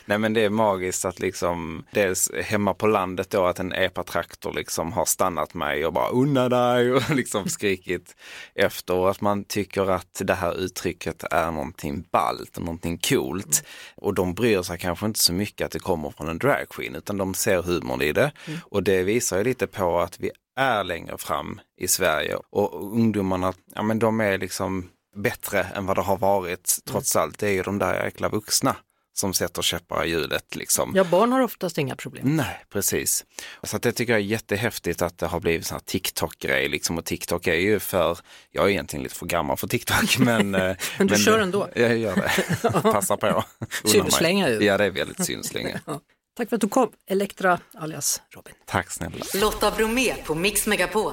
Nej 0.04 0.18
men 0.18 0.32
det 0.32 0.40
är 0.40 0.50
magiskt 0.50 1.04
att 1.04 1.20
liksom, 1.20 1.84
dels 1.90 2.30
hemma 2.44 2.74
på 2.74 2.86
landet 2.86 3.30
då 3.30 3.46
att 3.46 3.58
en 3.58 3.72
epatraktor 3.72 4.52
liksom 4.52 4.92
har 4.92 5.04
stannat 5.04 5.54
mig 5.54 5.86
och 5.86 5.92
bara 5.92 6.08
unna 6.08 6.48
dig 6.48 6.92
och 6.94 7.10
liksom 7.10 7.48
skrikit 7.48 8.16
efter 8.54 8.94
och 8.94 9.10
att 9.10 9.20
man 9.20 9.44
tycker 9.44 9.90
att 9.90 10.22
det 10.24 10.34
här 10.34 10.60
uttrycket 10.60 11.24
är 11.30 11.50
någonting 11.50 12.04
ballt 12.12 12.56
och 12.56 12.62
någonting 12.62 12.98
coolt. 12.98 13.64
Och 13.96 14.14
de 14.14 14.34
bryr 14.34 14.62
sig 14.62 14.78
kanske 14.78 15.06
inte 15.06 15.20
så 15.20 15.32
mycket 15.32 15.64
att 15.64 15.72
det 15.72 15.78
kommer 15.78 16.10
från 16.10 16.28
en 16.28 16.38
dragqueen 16.38 16.94
utan 16.94 17.16
de 17.16 17.34
ser 17.34 17.62
humorn 17.62 18.02
i 18.02 18.12
det. 18.12 18.32
Mm. 18.46 18.60
Och 18.62 18.82
det 18.82 19.02
visar 19.02 19.38
ju 19.38 19.44
lite 19.44 19.66
på 19.66 20.00
att 20.00 20.20
vi 20.20 20.30
är 20.56 20.84
längre 20.84 21.18
fram 21.18 21.60
i 21.80 21.88
Sverige 21.88 22.36
och 22.50 22.92
ungdomarna, 22.92 23.52
ja 23.74 23.82
men 23.82 23.98
de 23.98 24.20
är 24.20 24.38
liksom 24.38 24.88
bättre 25.16 25.62
än 25.62 25.86
vad 25.86 25.96
det 25.96 26.02
har 26.02 26.16
varit 26.16 26.78
trots 26.84 27.16
allt. 27.16 27.38
Det 27.38 27.48
är 27.48 27.52
ju 27.52 27.62
de 27.62 27.78
där 27.78 28.04
jäkla 28.04 28.28
vuxna 28.28 28.76
som 29.18 29.34
sätter 29.34 29.62
käppar 29.62 30.04
i 30.04 30.10
hjulet. 30.10 30.56
Liksom. 30.56 30.92
Ja, 30.94 31.04
barn 31.04 31.32
har 31.32 31.40
oftast 31.40 31.78
inga 31.78 31.96
problem. 31.96 32.36
Nej, 32.36 32.64
precis. 32.68 33.24
Så 33.62 33.76
att 33.76 33.82
det 33.82 33.92
tycker 33.92 34.12
jag 34.12 34.20
är 34.20 34.24
jättehäftigt 34.24 35.02
att 35.02 35.18
det 35.18 35.26
har 35.26 35.40
blivit 35.40 35.70
en 35.70 35.80
TikTok-grej. 35.80 36.68
Liksom. 36.68 36.98
Och 36.98 37.04
TikTok 37.04 37.46
är 37.46 37.54
ju 37.54 37.78
för, 37.78 38.18
jag 38.50 38.64
är 38.64 38.68
egentligen 38.68 39.02
lite 39.02 39.14
för 39.14 39.26
gammal 39.26 39.56
för 39.56 39.66
TikTok. 39.66 40.18
Men, 40.18 40.54
eh, 40.54 40.60
men 40.98 41.06
du 41.06 41.12
men, 41.14 41.18
kör 41.18 41.38
ändå? 41.38 41.68
Jag 41.74 41.98
gör 41.98 42.14
det, 42.14 42.82
passar 42.82 43.16
på. 43.16 43.44
Synslänga 43.84 44.48
ju. 44.48 44.64
Ja, 44.64 44.78
det 44.78 44.84
är 44.84 44.90
väldigt 44.90 45.24
synslänga. 45.24 45.80
ja. 45.86 46.00
Tack 46.36 46.48
för 46.48 46.56
att 46.56 46.60
du 46.60 46.68
kom, 46.68 46.90
Elektra 47.10 47.60
alias 47.74 48.22
Robin. 48.30 48.54
Tack 48.66 48.90
snälla. 48.90 49.24
Lotta 49.34 49.70
Bromé 49.70 50.14
på 50.24 50.34
Mix 50.34 50.66
Megapol. 50.66 51.12